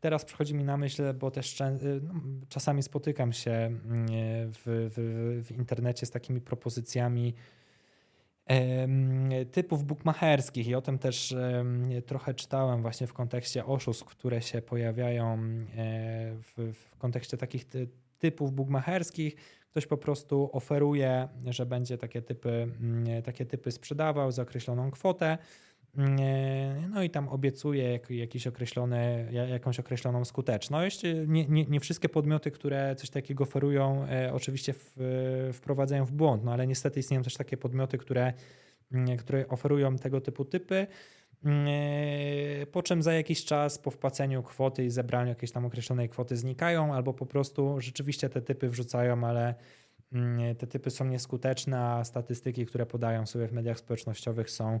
Teraz 0.00 0.24
przychodzi 0.24 0.54
mi 0.54 0.64
na 0.64 0.76
myśl, 0.76 1.14
bo 1.14 1.30
też 1.30 1.58
no, 2.02 2.14
czasami 2.48 2.82
spotykam 2.82 3.32
się 3.32 3.50
mm, 3.50 4.06
w, 4.52 4.62
w, 4.64 5.44
w 5.46 5.50
internecie 5.58 6.06
z 6.06 6.10
takimi 6.10 6.40
propozycjami 6.40 7.34
typów 9.52 9.84
bukmacherskich 9.84 10.68
i 10.68 10.74
o 10.74 10.82
tym 10.82 10.98
też 10.98 11.34
trochę 12.06 12.34
czytałem 12.34 12.82
właśnie 12.82 13.06
w 13.06 13.12
kontekście 13.12 13.66
oszustw, 13.66 14.04
które 14.04 14.42
się 14.42 14.62
pojawiają 14.62 15.38
w, 16.42 16.72
w 16.74 16.98
kontekście 16.98 17.36
takich 17.36 17.64
typów 18.18 18.52
bukmacherskich. 18.52 19.36
Ktoś 19.70 19.86
po 19.86 19.96
prostu 19.96 20.50
oferuje, 20.52 21.28
że 21.46 21.66
będzie 21.66 21.98
takie 21.98 22.22
typy, 22.22 22.50
mm, 22.80 23.22
takie 23.22 23.46
typy 23.46 23.70
sprzedawał 23.70 24.32
za 24.32 24.42
określoną 24.42 24.90
kwotę. 24.90 25.38
No 26.90 27.02
i 27.02 27.10
tam 27.10 27.28
obiecuje 27.28 28.00
jakiś 28.10 28.46
określony, 28.46 29.28
jakąś 29.50 29.80
określoną 29.80 30.24
skuteczność. 30.24 31.02
Nie, 31.26 31.46
nie, 31.46 31.64
nie, 31.64 31.80
wszystkie 31.80 32.08
podmioty, 32.08 32.50
które 32.50 32.94
coś 32.96 33.10
takiego 33.10 33.44
oferują, 33.44 34.06
e, 34.06 34.32
oczywiście 34.32 34.72
w, 34.72 34.96
wprowadzają 35.52 36.04
w 36.04 36.12
błąd, 36.12 36.44
no 36.44 36.52
ale 36.52 36.66
niestety 36.66 37.00
istnieją 37.00 37.22
też 37.22 37.34
takie 37.34 37.56
podmioty, 37.56 37.98
które, 37.98 38.32
które 39.18 39.48
oferują 39.48 39.96
tego 39.96 40.20
typu 40.20 40.44
typy. 40.44 40.86
E, 41.46 42.66
po 42.66 42.82
czym 42.82 43.02
za 43.02 43.12
jakiś 43.12 43.44
czas 43.44 43.78
po 43.78 43.90
wpłaceniu 43.90 44.42
kwoty 44.42 44.84
i 44.84 44.90
zebraniu 44.90 45.28
jakiejś 45.28 45.52
tam 45.52 45.64
określonej 45.64 46.08
kwoty 46.08 46.36
znikają, 46.36 46.94
albo 46.94 47.14
po 47.14 47.26
prostu 47.26 47.80
rzeczywiście 47.80 48.28
te 48.28 48.42
typy 48.42 48.68
wrzucają, 48.68 49.24
ale 49.24 49.54
te 50.58 50.66
typy 50.66 50.90
są 50.90 51.04
nieskuteczne, 51.04 51.80
a 51.80 52.04
statystyki, 52.04 52.66
które 52.66 52.86
podają 52.86 53.26
sobie 53.26 53.46
w 53.46 53.52
mediach 53.52 53.78
społecznościowych 53.78 54.50
są 54.50 54.80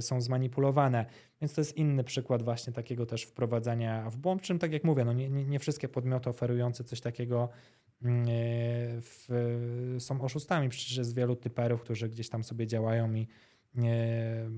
są 0.00 0.20
zmanipulowane. 0.20 1.06
Więc 1.40 1.54
to 1.54 1.60
jest 1.60 1.76
inny 1.76 2.04
przykład 2.04 2.42
właśnie 2.42 2.72
takiego 2.72 3.06
też 3.06 3.22
wprowadzania 3.22 4.10
w 4.10 4.16
błąd, 4.16 4.42
czym 4.42 4.58
tak 4.58 4.72
jak 4.72 4.84
mówię, 4.84 5.04
no 5.04 5.12
nie, 5.12 5.28
nie, 5.28 5.58
wszystkie 5.58 5.88
podmioty 5.88 6.30
oferujące 6.30 6.84
coś 6.84 7.00
takiego 7.00 7.48
mm, 8.02 8.22
e, 8.22 8.26
w, 9.00 9.96
są 9.98 10.20
oszustami. 10.20 10.68
Przecież 10.68 10.96
jest 10.96 11.14
wielu 11.14 11.36
typerów, 11.36 11.82
którzy 11.82 12.08
gdzieś 12.08 12.28
tam 12.28 12.44
sobie 12.44 12.66
działają 12.66 13.14
i 13.14 13.28
e, 13.78 14.50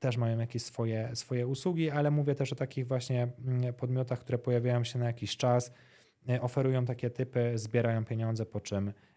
też 0.00 0.16
mają 0.16 0.38
jakieś 0.38 0.62
swoje, 0.62 1.16
swoje 1.16 1.46
usługi, 1.46 1.90
ale 1.90 2.10
mówię 2.10 2.34
też 2.34 2.52
o 2.52 2.56
takich 2.56 2.86
właśnie 2.86 3.28
mm, 3.46 3.74
podmiotach, 3.74 4.20
które 4.20 4.38
pojawiają 4.38 4.84
się 4.84 4.98
na 4.98 5.06
jakiś 5.06 5.36
czas, 5.36 5.72
oferują 6.40 6.84
takie 6.84 7.10
typy, 7.10 7.52
zbierają 7.54 8.04
pieniądze, 8.04 8.46
po 8.46 8.60
czym 8.60 8.88
E, 8.88 9.13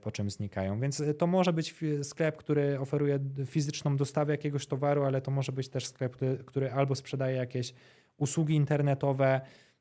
po 0.00 0.10
czym 0.10 0.30
znikają. 0.30 0.80
Więc 0.80 1.00
e, 1.00 1.14
to 1.14 1.26
może 1.26 1.52
być 1.52 1.74
sklep, 2.02 2.36
który 2.36 2.80
oferuje 2.80 3.18
fizyczną 3.46 3.96
dostawę 3.96 4.32
jakiegoś 4.32 4.66
towaru, 4.66 5.04
ale 5.04 5.20
to 5.20 5.30
może 5.30 5.52
być 5.52 5.68
też 5.68 5.86
sklep, 5.86 6.16
który, 6.16 6.44
który 6.46 6.72
albo 6.72 6.94
sprzedaje 6.94 7.36
jakieś 7.36 7.74
usługi 8.16 8.54
internetowe, 8.54 9.40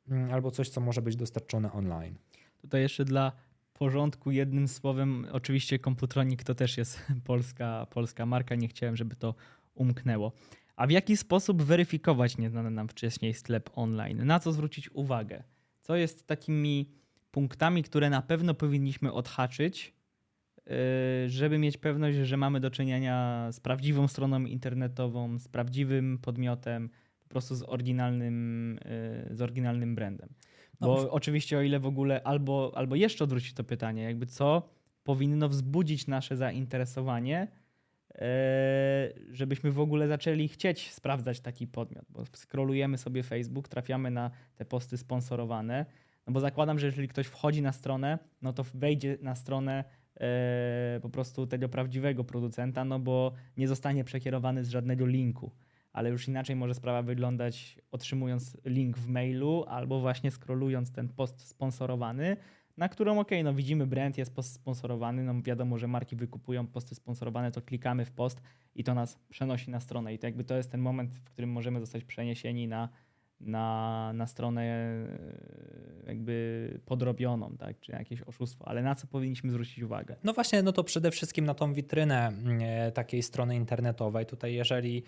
mm, 0.09 0.33
albo 0.33 0.51
coś, 0.51 0.69
co 0.69 0.81
może 0.81 1.01
być 1.01 1.15
dostarczone 1.15 1.71
online. 1.71 2.15
Tutaj 2.61 2.81
jeszcze 2.81 3.05
dla 3.05 3.31
porządku 3.73 4.31
jednym 4.31 4.67
słowem, 4.67 5.27
oczywiście 5.31 5.79
Komputronik 5.79 6.43
to 6.43 6.55
też 6.55 6.77
jest 6.77 6.99
polska, 7.23 7.87
polska 7.89 8.25
marka, 8.25 8.55
nie 8.55 8.67
chciałem, 8.67 8.95
żeby 8.95 9.15
to 9.15 9.35
umknęło. 9.73 10.31
A 10.75 10.87
w 10.87 10.91
jaki 10.91 11.17
sposób 11.17 11.63
weryfikować 11.63 12.37
nieznany 12.37 12.71
nam 12.71 12.87
wcześniej 12.87 13.33
sklep 13.33 13.69
online? 13.75 14.25
Na 14.25 14.39
co 14.39 14.51
zwrócić 14.51 14.89
uwagę? 14.91 15.43
Co 15.81 15.95
jest 15.95 16.27
takimi 16.27 16.89
punktami, 17.35 17.83
które 17.83 18.09
na 18.09 18.21
pewno 18.21 18.53
powinniśmy 18.53 19.13
odhaczyć, 19.13 19.93
y, 20.59 21.29
żeby 21.29 21.57
mieć 21.57 21.77
pewność, 21.77 22.17
że 22.17 22.37
mamy 22.37 22.59
do 22.59 22.71
czynienia 22.71 23.47
z 23.51 23.59
prawdziwą 23.59 24.07
stroną 24.07 24.45
internetową, 24.45 25.39
z 25.39 25.47
prawdziwym 25.47 26.17
podmiotem, 26.17 26.89
po 27.23 27.29
prostu 27.29 27.55
z 27.55 27.63
oryginalnym, 27.63 28.79
y, 29.31 29.35
z 29.35 29.41
oryginalnym 29.41 29.95
brandem. 29.95 30.29
Bo 30.79 30.95
no. 30.95 31.11
oczywiście 31.11 31.57
o 31.57 31.61
ile 31.61 31.79
w 31.79 31.85
ogóle, 31.85 32.23
albo, 32.23 32.71
albo 32.75 32.95
jeszcze 32.95 33.23
odwrócić 33.23 33.53
to 33.53 33.63
pytanie, 33.63 34.03
jakby 34.03 34.25
co 34.25 34.69
powinno 35.03 35.49
wzbudzić 35.49 36.07
nasze 36.07 36.37
zainteresowanie, 36.37 37.47
y, 38.11 38.17
żebyśmy 39.31 39.71
w 39.71 39.79
ogóle 39.79 40.07
zaczęli 40.07 40.47
chcieć 40.47 40.91
sprawdzać 40.91 41.39
taki 41.39 41.67
podmiot, 41.67 42.05
bo 42.09 42.25
scrollujemy 42.25 42.97
sobie 42.97 43.23
Facebook, 43.23 43.67
trafiamy 43.67 44.11
na 44.11 44.31
te 44.55 44.65
posty 44.65 44.97
sponsorowane, 44.97 45.85
no 46.27 46.33
bo 46.33 46.39
zakładam, 46.39 46.79
że 46.79 46.85
jeżeli 46.85 47.07
ktoś 47.07 47.27
wchodzi 47.27 47.61
na 47.61 47.71
stronę, 47.71 48.19
no 48.41 48.53
to 48.53 48.63
wejdzie 48.73 49.17
na 49.21 49.35
stronę 49.35 49.83
e, 50.19 50.99
po 51.01 51.09
prostu 51.09 51.47
tego 51.47 51.69
prawdziwego 51.69 52.23
producenta, 52.23 52.85
no 52.85 52.99
bo 52.99 53.31
nie 53.57 53.67
zostanie 53.67 54.03
przekierowany 54.03 54.63
z 54.63 54.69
żadnego 54.69 55.05
linku. 55.05 55.51
Ale 55.93 56.09
już 56.09 56.27
inaczej 56.27 56.55
może 56.55 56.73
sprawa 56.73 57.01
wyglądać 57.01 57.77
otrzymując 57.91 58.57
link 58.65 58.97
w 58.97 59.07
mailu 59.07 59.65
albo 59.67 59.99
właśnie 59.99 60.31
scrollując 60.31 60.91
ten 60.91 61.09
post 61.09 61.47
sponsorowany, 61.47 62.37
na 62.77 62.89
którą 62.89 63.19
ok, 63.19 63.31
no 63.43 63.53
widzimy 63.53 63.87
brand 63.87 64.17
jest 64.17 64.35
post 64.35 64.53
sponsorowany, 64.53 65.23
no 65.23 65.41
wiadomo, 65.41 65.77
że 65.77 65.87
marki 65.87 66.15
wykupują 66.15 66.67
posty 66.67 66.95
sponsorowane, 66.95 67.51
to 67.51 67.61
klikamy 67.61 68.05
w 68.05 68.11
post 68.11 68.41
i 68.75 68.83
to 68.83 68.93
nas 68.93 69.19
przenosi 69.29 69.71
na 69.71 69.79
stronę 69.79 70.13
i 70.13 70.19
to 70.19 70.27
jakby 70.27 70.43
to 70.43 70.57
jest 70.57 70.71
ten 70.71 70.81
moment, 70.81 71.11
w 71.11 71.23
którym 71.23 71.49
możemy 71.49 71.79
zostać 71.79 72.03
przeniesieni 72.03 72.67
na 72.67 72.89
na, 73.39 74.11
na 74.13 74.27
stronę 74.27 74.61
e, 74.61 76.07
jakby 76.07 76.79
podrobioną, 76.85 77.57
tak, 77.57 77.79
czy 77.79 77.91
jakieś 77.91 78.21
oszustwo, 78.21 78.67
ale 78.67 78.83
na 78.83 78.95
co 78.95 79.07
powinniśmy 79.07 79.51
zwrócić 79.51 79.83
uwagę? 79.83 80.15
No 80.23 80.33
właśnie, 80.33 80.63
no 80.63 80.71
to 80.71 80.83
przede 80.83 81.11
wszystkim 81.11 81.45
na 81.45 81.53
tą 81.53 81.73
witrynę 81.73 82.31
e, 82.61 82.91
takiej 82.91 83.23
strony 83.23 83.55
internetowej. 83.55 84.25
Tutaj 84.25 84.53
jeżeli 84.53 85.03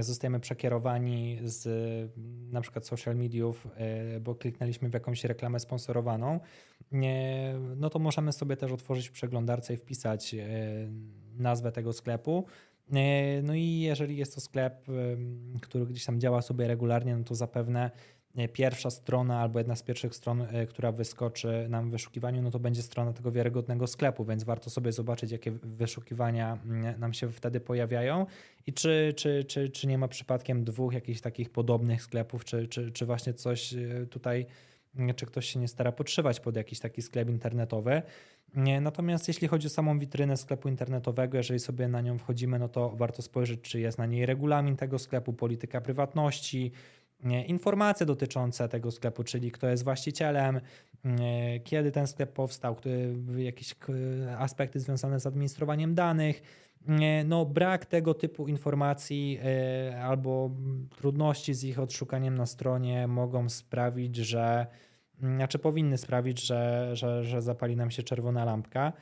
zostajemy 0.00 0.40
przekierowani 0.40 1.38
z 1.42 1.66
na 2.52 2.60
przykład 2.60 2.86
social 2.86 3.16
mediów, 3.16 3.68
e, 3.76 4.20
bo 4.20 4.34
kliknęliśmy 4.34 4.90
w 4.90 4.94
jakąś 4.94 5.24
reklamę 5.24 5.60
sponsorowaną, 5.60 6.40
no 7.76 7.90
to 7.90 7.98
możemy 7.98 8.32
sobie 8.32 8.56
też 8.56 8.72
otworzyć 8.72 9.08
w 9.08 9.12
przeglądarce 9.12 9.74
i 9.74 9.76
wpisać 9.76 10.34
nazwę 11.38 11.72
tego 11.72 11.92
sklepu 11.92 12.46
no 13.42 13.54
i 13.54 13.80
jeżeli 13.80 14.16
jest 14.16 14.34
to 14.34 14.40
sklep, 14.40 14.86
który 15.62 15.86
gdzieś 15.86 16.04
tam 16.04 16.20
działa 16.20 16.42
sobie 16.42 16.68
regularnie, 16.68 17.16
no 17.16 17.24
to 17.24 17.34
zapewne 17.34 17.90
e, 18.36 18.48
pierwsza 18.48 18.90
strona 18.90 19.40
albo 19.40 19.58
jedna 19.58 19.76
z 19.76 19.82
pierwszych 19.82 20.14
stron, 20.14 20.42
e, 20.42 20.66
która 20.66 20.92
wyskoczy 20.92 21.66
nam 21.68 21.88
w 21.88 21.92
wyszukiwaniu, 21.92 22.42
no 22.42 22.50
to 22.50 22.58
będzie 22.58 22.82
strona 22.82 23.12
tego 23.12 23.32
wiarygodnego 23.32 23.86
sklepu, 23.86 24.24
więc 24.24 24.44
warto 24.44 24.70
sobie 24.70 24.92
zobaczyć, 24.92 25.30
jakie 25.30 25.50
wyszukiwania 25.50 26.58
mm, 26.64 27.00
nam 27.00 27.12
się 27.12 27.28
wtedy 27.28 27.60
pojawiają. 27.60 28.26
I 28.66 28.72
czy, 28.72 29.14
czy, 29.16 29.44
czy, 29.44 29.68
czy 29.68 29.86
nie 29.86 29.98
ma 29.98 30.08
przypadkiem 30.08 30.64
dwóch 30.64 30.94
jakichś 30.94 31.20
takich 31.20 31.50
podobnych 31.50 32.02
sklepów, 32.02 32.44
czy, 32.44 32.68
czy, 32.68 32.90
czy 32.92 33.06
właśnie 33.06 33.34
coś 33.34 33.74
tutaj, 34.10 34.46
czy 35.16 35.26
ktoś 35.26 35.46
się 35.46 35.58
nie 35.58 35.68
stara 35.68 35.92
podszywać 35.92 36.40
pod 36.40 36.56
jakiś 36.56 36.80
taki 36.80 37.02
sklep 37.02 37.28
internetowy. 37.28 38.02
Natomiast 38.80 39.28
jeśli 39.28 39.48
chodzi 39.48 39.66
o 39.66 39.70
samą 39.70 39.98
witrynę 39.98 40.36
sklepu 40.36 40.68
internetowego, 40.68 41.36
jeżeli 41.36 41.60
sobie 41.60 41.88
na 41.88 42.00
nią 42.00 42.18
wchodzimy, 42.18 42.58
no 42.58 42.68
to 42.68 42.90
warto 42.90 43.22
spojrzeć, 43.22 43.60
czy 43.60 43.80
jest 43.80 43.98
na 43.98 44.06
niej 44.06 44.26
regulamin 44.26 44.76
tego 44.76 44.98
sklepu, 44.98 45.32
polityka 45.32 45.80
prywatności, 45.80 46.72
informacje 47.46 48.06
dotyczące 48.06 48.68
tego 48.68 48.90
sklepu, 48.90 49.24
czyli 49.24 49.50
kto 49.50 49.68
jest 49.68 49.84
właścicielem, 49.84 50.60
kiedy 51.64 51.92
ten 51.92 52.06
sklep 52.06 52.32
powstał, 52.32 52.76
jakieś 53.36 53.74
aspekty 54.38 54.80
związane 54.80 55.20
z 55.20 55.26
administrowaniem 55.26 55.94
danych. 55.94 56.42
No, 57.24 57.44
brak 57.44 57.86
tego 57.86 58.14
typu 58.14 58.48
informacji 58.48 59.38
e, 59.44 60.02
albo 60.02 60.50
trudności 60.96 61.54
z 61.54 61.64
ich 61.64 61.78
odszukaniem 61.78 62.34
na 62.34 62.46
stronie 62.46 63.06
mogą 63.06 63.48
sprawić, 63.48 64.16
że 64.16 64.66
znaczy 65.20 65.58
powinny 65.58 65.98
sprawić, 65.98 66.46
że, 66.46 66.90
że, 66.92 67.24
że 67.24 67.42
zapali 67.42 67.76
nam 67.76 67.90
się 67.90 68.02
czerwona 68.02 68.44
lampka. 68.44 68.92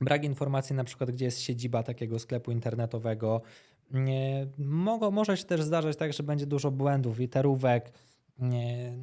brak 0.00 0.24
informacji 0.24 0.76
na 0.76 0.84
przykład, 0.84 1.10
gdzie 1.10 1.24
jest 1.24 1.40
siedziba 1.40 1.82
takiego 1.82 2.18
sklepu 2.18 2.52
internetowego. 2.52 3.42
Mogło, 4.58 5.10
może 5.10 5.36
się 5.36 5.44
też 5.44 5.62
zdarzać 5.62 5.96
tak, 5.96 6.12
że 6.12 6.22
będzie 6.22 6.46
dużo 6.46 6.70
błędów, 6.70 7.18
literówek, 7.18 7.92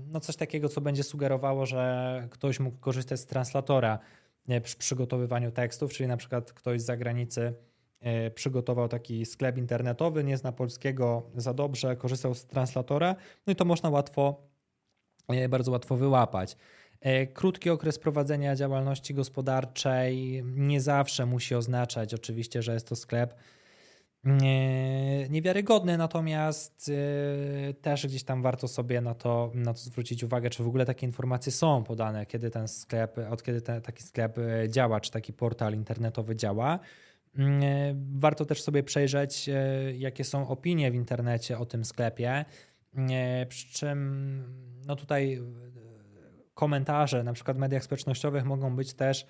no 0.07 0.19
coś 0.19 0.35
takiego, 0.35 0.69
co 0.69 0.81
będzie 0.81 1.03
sugerowało, 1.03 1.65
że 1.65 2.27
ktoś 2.31 2.59
mógł 2.59 2.77
korzystać 2.77 3.19
z 3.19 3.25
translatora 3.25 3.99
przy 4.63 4.77
przygotowywaniu 4.77 5.51
tekstów, 5.51 5.93
czyli 5.93 6.07
na 6.07 6.17
przykład 6.17 6.53
ktoś 6.53 6.81
z 6.81 6.85
zagranicy 6.85 7.53
e, 7.99 8.31
przygotował 8.31 8.87
taki 8.87 9.25
sklep 9.25 9.57
internetowy, 9.57 10.23
nie 10.23 10.37
zna 10.37 10.51
polskiego 10.51 11.23
za 11.35 11.53
dobrze, 11.53 11.95
korzystał 11.95 12.35
z 12.35 12.45
translatora, 12.45 13.15
no 13.47 13.53
i 13.53 13.55
to 13.55 13.65
można 13.65 13.89
łatwo, 13.89 14.41
bardzo 15.49 15.71
łatwo 15.71 15.95
wyłapać. 15.95 16.57
E, 17.01 17.27
krótki 17.27 17.69
okres 17.69 17.99
prowadzenia 17.99 18.55
działalności 18.55 19.13
gospodarczej 19.13 20.43
nie 20.45 20.81
zawsze 20.81 21.25
musi 21.25 21.55
oznaczać 21.55 22.13
oczywiście, 22.13 22.61
że 22.61 22.73
jest 22.73 22.87
to 22.87 22.95
sklep 22.95 23.35
niewiarygodny, 25.29 25.97
natomiast 25.97 26.91
e, 27.69 27.73
też 27.73 28.07
gdzieś 28.07 28.23
tam 28.23 28.41
warto 28.41 28.67
sobie 28.67 29.01
na 29.01 29.15
to, 29.15 29.51
na 29.53 29.73
to 29.73 29.79
zwrócić 29.79 30.23
uwagę, 30.23 30.49
czy 30.49 30.63
w 30.63 30.67
ogóle 30.67 30.85
takie 30.85 31.05
informacje 31.05 31.51
są 31.51 31.83
podane, 31.83 32.25
kiedy 32.25 32.51
ten 32.51 32.67
sklep, 32.67 33.17
od 33.29 33.43
kiedy 33.43 33.61
ten, 33.61 33.81
taki 33.81 34.03
sklep 34.03 34.37
e, 34.37 34.69
działa, 34.69 34.99
czy 34.99 35.11
taki 35.11 35.33
portal 35.33 35.73
internetowy 35.73 36.35
działa. 36.35 36.79
Warto 38.15 38.45
też 38.45 38.61
sobie 38.61 38.83
przejrzeć, 38.83 39.49
jakie 39.93 40.23
są 40.23 40.47
opinie 40.47 40.91
w 40.91 40.95
internecie 40.95 41.57
o 41.57 41.65
tym 41.65 41.85
sklepie. 41.85 42.45
Przy 43.49 43.73
czym 43.73 44.43
no 44.87 44.95
tutaj 44.95 45.41
komentarze 46.53 47.23
na 47.23 47.33
przykład 47.33 47.57
w 47.57 47.59
mediach 47.59 47.83
społecznościowych 47.83 48.45
mogą 48.45 48.75
być 48.75 48.93
też 48.93 49.25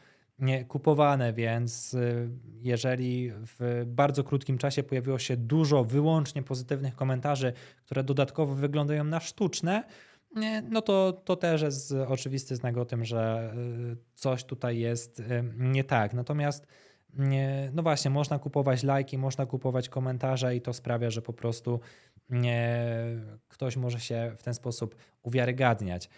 kupowane, 0.68 1.34
więc 1.34 1.94
y, 1.94 2.30
jeżeli 2.62 3.32
w 3.32 3.84
bardzo 3.88 4.24
krótkim 4.24 4.58
czasie 4.58 4.84
pojawiło 4.84 5.20
się 5.20 5.38
dużo 5.38 5.84
wyłącznie 5.84 6.44
pozytywnych 6.44 6.96
komentarzy, 6.96 7.54
które 7.86 8.04
dodatkowo 8.04 8.56
wyglądają 8.56 9.04
na 9.04 9.20
sztuczne, 9.20 9.84
no 10.70 10.82
to, 10.82 11.22
to 11.26 11.36
też 11.36 11.62
jest 11.62 11.92
oczywisty 11.92 12.56
znak 12.56 12.78
o 12.78 12.86
tym, 12.86 13.06
że 13.06 13.54
coś 14.14 14.44
tutaj 14.44 14.80
jest 14.80 15.24
nie 15.58 15.84
tak. 15.84 16.14
Natomiast 16.14 16.68
no 17.74 17.84
właśnie, 17.84 18.12
można 18.12 18.40
kupować 18.40 18.84
lajki, 18.84 19.18
można 19.18 19.46
kupować 19.46 19.90
komentarze 19.90 20.56
i 20.56 20.62
to 20.62 20.74
sprawia, 20.74 21.10
że 21.10 21.22
po 21.22 21.34
prostu 21.34 21.80
ktoś 23.48 23.78
może 23.78 24.00
się 24.00 24.34
w 24.38 24.44
ten 24.44 24.54
sposób 24.54 24.96
uwiarygadniać. 25.24 26.10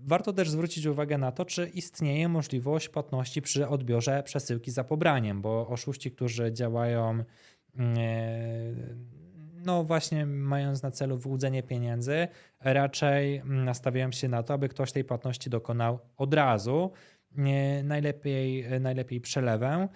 Warto 0.00 0.32
też 0.32 0.50
zwrócić 0.50 0.86
uwagę 0.86 1.18
na 1.18 1.32
to, 1.32 1.44
czy 1.44 1.66
istnieje 1.66 2.28
możliwość 2.28 2.88
płatności 2.88 3.42
przy 3.42 3.68
odbiorze 3.68 4.22
przesyłki 4.22 4.70
za 4.70 4.84
pobraniem, 4.84 5.42
bo 5.42 5.68
oszuści, 5.68 6.10
którzy 6.10 6.52
działają, 6.52 7.24
no 9.64 9.84
właśnie 9.84 10.26
mając 10.26 10.82
na 10.82 10.90
celu 10.90 11.18
wyłudzenie 11.18 11.62
pieniędzy, 11.62 12.28
raczej 12.60 13.42
nastawiają 13.44 14.12
się 14.12 14.28
na 14.28 14.42
to, 14.42 14.54
aby 14.54 14.68
ktoś 14.68 14.92
tej 14.92 15.04
płatności 15.04 15.50
dokonał 15.50 15.98
od 16.16 16.34
razu, 16.34 16.90
najlepiej, 17.84 18.66
najlepiej 18.80 19.20
przelewem, 19.20 19.88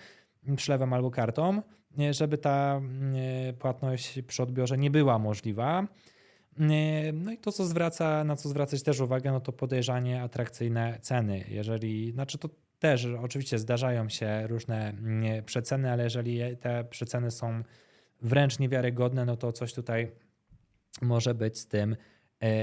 przelewem 0.57 0.93
albo 0.93 1.11
kartą, 1.11 1.63
żeby 2.11 2.39
ta 2.39 2.77
mm, 2.77 3.15
e, 3.49 3.53
płatność 3.53 4.23
przy 4.23 4.43
odbiorze 4.43 4.79
nie 4.79 4.91
była 4.91 5.19
możliwa. 5.19 5.87
No 7.13 7.33
i 7.33 7.39
to, 7.39 7.53
co 7.53 7.67
zwraca, 7.67 8.25
na 8.25 8.37
co 8.37 8.49
zwracać 8.49 8.83
też 8.83 9.01
uwagę, 9.01 9.33
no 9.33 9.41
to 9.41 9.53
podejrzanie 9.53 10.23
atrakcyjne 10.23 10.99
ceny. 11.01 11.45
Jeżeli, 11.49 12.13
znaczy 12.13 12.39
to 12.39 12.49
też 12.79 13.07
oczywiście 13.23 13.59
zdarzają 13.59 14.09
się 14.09 14.47
różne 14.47 14.93
przeceny, 15.47 15.93
ale 15.93 16.05
jeżeli 16.05 16.57
te 16.57 16.85
przeceny 16.85 17.31
są 17.31 17.63
wręcz 18.23 18.59
niewiarygodne, 18.59 19.25
no 19.25 19.37
to 19.37 19.53
coś 19.53 19.75
tutaj 19.75 20.11
może 21.03 21.35
być 21.35 21.59
z 21.59 21.67
tym 21.67 21.93
e, 21.93 21.97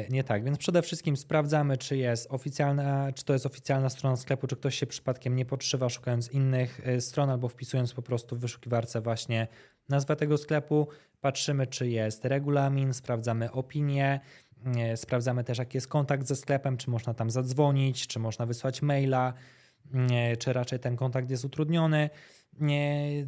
nie 0.10 0.24
tak. 0.24 0.44
Więc 0.44 0.58
przede 0.58 0.82
wszystkim 0.82 1.18
sprawdzamy, 1.18 1.78
czy 1.78 1.98
jest 1.98 2.28
oficjalna, 2.32 3.14
czy 3.14 3.26
to 3.26 3.34
jest 3.34 3.46
oficjalna 3.46 3.90
strona 3.90 4.16
sklepu, 4.16 4.48
czy 4.48 4.56
ktoś 4.56 4.76
się 4.76 4.88
przypadkiem 4.88 5.36
nie 5.36 5.46
podszywa, 5.46 5.90
szukając 5.90 6.32
innych 6.32 6.82
e, 6.84 7.02
stron 7.02 7.30
albo 7.30 7.50
wpisując 7.50 7.94
po 7.94 8.02
prostu 8.02 8.36
w 8.36 8.40
wyszukiwarce 8.40 9.02
właśnie 9.02 9.48
nazwę 9.90 10.16
tego 10.16 10.38
sklepu, 10.38 10.88
patrzymy, 11.22 11.68
czy 11.68 11.88
jest 11.88 12.26
regulamin, 12.26 12.94
sprawdzamy 12.94 13.52
opinię, 13.52 14.20
sprawdzamy 14.96 15.44
też, 15.44 15.58
jaki 15.58 15.78
jest 15.78 15.88
kontakt 15.88 16.28
ze 16.28 16.36
sklepem, 16.36 16.78
czy 16.78 16.90
można 16.90 17.14
tam 17.14 17.30
zadzwonić, 17.30 18.08
czy 18.08 18.20
można 18.20 18.46
wysłać 18.46 18.82
maila, 18.82 19.34
czy 20.40 20.54
raczej 20.54 20.80
ten 20.80 20.96
kontakt 20.96 21.30
jest 21.30 21.46
utrudniony. 21.46 22.10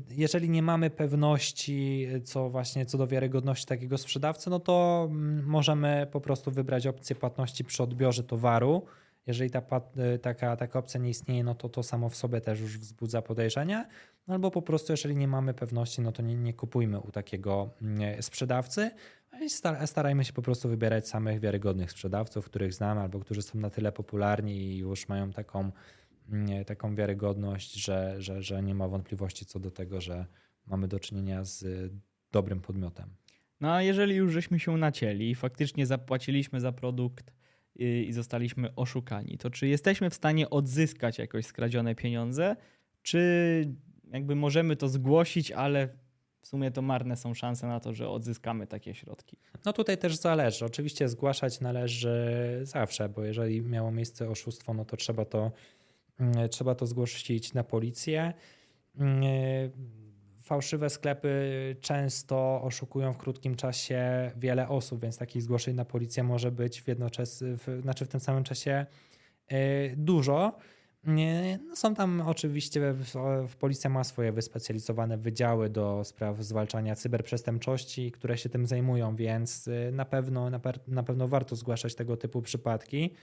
Jeżeli 0.09 0.49
nie 0.49 0.61
mamy 0.61 0.89
pewności, 0.89 2.07
co 2.23 2.49
właśnie 2.49 2.85
co 2.85 2.97
do 2.97 3.07
wiarygodności 3.07 3.65
takiego 3.65 3.97
sprzedawcy, 3.97 4.49
no 4.49 4.59
to 4.59 5.07
mm, 5.11 5.45
możemy 5.45 6.07
po 6.11 6.21
prostu 6.21 6.51
wybrać 6.51 6.87
opcję 6.87 7.15
płatności 7.15 7.65
przy 7.65 7.83
odbiorze 7.83 8.23
towaru. 8.23 8.85
Jeżeli 9.27 9.49
ta, 9.49 9.61
taka, 10.21 10.55
taka 10.55 10.79
opcja 10.79 10.99
nie 10.99 11.09
istnieje, 11.09 11.43
no 11.43 11.55
to 11.55 11.69
to 11.69 11.83
samo 11.83 12.09
w 12.09 12.15
sobie 12.15 12.41
też 12.41 12.59
już 12.59 12.77
wzbudza 12.77 13.21
podejrzenia. 13.21 13.85
Albo 14.27 14.51
po 14.51 14.61
prostu, 14.61 14.93
jeżeli 14.93 15.15
nie 15.15 15.27
mamy 15.27 15.53
pewności, 15.53 16.01
no 16.01 16.11
to 16.11 16.21
nie, 16.21 16.35
nie 16.35 16.53
kupujmy 16.53 16.99
u 16.99 17.11
takiego 17.11 17.69
mm, 17.81 18.23
sprzedawcy. 18.23 18.91
Starajmy 19.85 20.25
się 20.25 20.33
po 20.33 20.41
prostu 20.41 20.69
wybierać 20.69 21.07
samych 21.07 21.39
wiarygodnych 21.39 21.91
sprzedawców, 21.91 22.45
których 22.45 22.73
znamy 22.73 23.01
albo 23.01 23.19
którzy 23.19 23.41
są 23.41 23.59
na 23.59 23.69
tyle 23.69 23.91
popularni 23.91 24.57
i 24.57 24.77
już 24.77 25.09
mają 25.09 25.31
taką, 25.31 25.71
taką 26.65 26.95
wiarygodność, 26.95 27.73
że, 27.73 28.15
że, 28.21 28.41
że 28.41 28.63
nie 28.63 28.75
ma 28.75 28.87
wątpliwości 28.87 29.45
co 29.45 29.59
do 29.59 29.71
tego, 29.71 30.01
że 30.01 30.25
mamy 30.65 30.87
do 30.87 30.99
czynienia 30.99 31.43
z 31.43 31.65
dobrym 32.31 32.61
podmiotem. 32.61 33.09
No 33.61 33.73
a 33.73 33.81
jeżeli 33.81 34.15
już 34.15 34.33
żeśmy 34.33 34.59
się 34.59 34.77
nacięli 34.77 35.29
i 35.29 35.35
faktycznie 35.35 35.85
zapłaciliśmy 35.85 36.61
za 36.61 36.71
produkt 36.71 37.33
y, 37.81 38.03
i 38.03 38.13
zostaliśmy 38.13 38.75
oszukani, 38.75 39.37
to 39.37 39.49
czy 39.49 39.67
jesteśmy 39.67 40.09
w 40.09 40.13
stanie 40.13 40.49
odzyskać 40.49 41.17
jakoś 41.17 41.45
skradzione 41.45 41.95
pieniądze, 41.95 42.55
czy 43.01 43.19
jakby 44.11 44.35
możemy 44.35 44.75
to 44.75 44.89
zgłosić, 44.89 45.51
ale 45.51 45.89
w 46.41 46.47
sumie 46.47 46.71
to 46.71 46.81
marne 46.81 47.15
są 47.17 47.33
szanse 47.33 47.67
na 47.67 47.79
to, 47.79 47.93
że 47.93 48.09
odzyskamy 48.09 48.67
takie 48.67 48.95
środki. 48.95 49.37
No 49.65 49.73
tutaj 49.73 49.97
też 49.97 50.15
zależy. 50.15 50.65
Oczywiście 50.65 51.09
zgłaszać 51.09 51.61
należy 51.61 52.19
zawsze, 52.63 53.09
bo 53.09 53.23
jeżeli 53.23 53.61
miało 53.61 53.91
miejsce 53.91 54.29
oszustwo, 54.29 54.73
no 54.73 54.85
to 54.85 54.97
trzeba 54.97 55.25
to, 55.25 55.39
mm, 55.39 55.51
trzeba 56.51 56.75
to 56.75 56.85
zgłosić 56.85 57.53
na 57.53 57.63
policję. 57.63 58.33
Mm, 58.97 59.21
fałszywe 60.47 60.89
sklepy 60.89 61.75
często 61.81 62.61
oszukują 62.61 63.13
w 63.13 63.17
krótkim 63.17 63.55
czasie 63.55 64.31
wiele 64.37 64.69
osób, 64.69 65.01
więc 65.01 65.17
takich 65.17 65.41
zgłoszeń 65.41 65.75
na 65.75 65.85
policję 65.85 66.23
może 66.23 66.51
być 66.51 66.81
w 66.81 66.87
jednoczesnym, 66.87 67.57
znaczy 67.81 68.05
w 68.05 68.07
tym 68.07 68.19
samym 68.19 68.43
czasie 68.43 68.85
y, 69.51 69.55
dużo. 69.97 70.57
No, 71.03 71.75
są 71.75 71.95
tam 71.95 72.21
oczywiście, 72.21 72.93
w, 73.47 73.55
policja 73.55 73.89
ma 73.89 74.03
swoje 74.03 74.31
wyspecjalizowane 74.31 75.17
wydziały 75.17 75.69
do 75.69 76.03
spraw 76.03 76.43
zwalczania 76.43 76.95
cyberprzestępczości, 76.95 78.11
które 78.11 78.37
się 78.37 78.49
tym 78.49 78.67
zajmują, 78.67 79.15
więc 79.15 79.67
y, 79.67 79.91
na 79.93 80.05
pewno, 80.05 80.49
na 80.87 81.03
pewno 81.03 81.27
warto 81.27 81.55
zgłaszać 81.55 81.95
tego 81.95 82.17
typu 82.17 82.41
przypadki. 82.41 83.13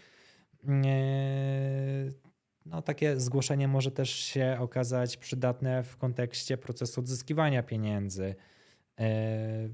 No, 2.67 2.83
takie 2.83 3.21
zgłoszenie 3.21 3.69
może 3.69 3.91
też 3.91 4.11
się 4.11 4.57
okazać 4.61 5.17
przydatne 5.17 5.83
w 5.83 5.97
kontekście 5.97 6.57
procesu 6.57 7.01
odzyskiwania 7.01 7.63
pieniędzy. 7.63 8.35
E, 8.99 9.69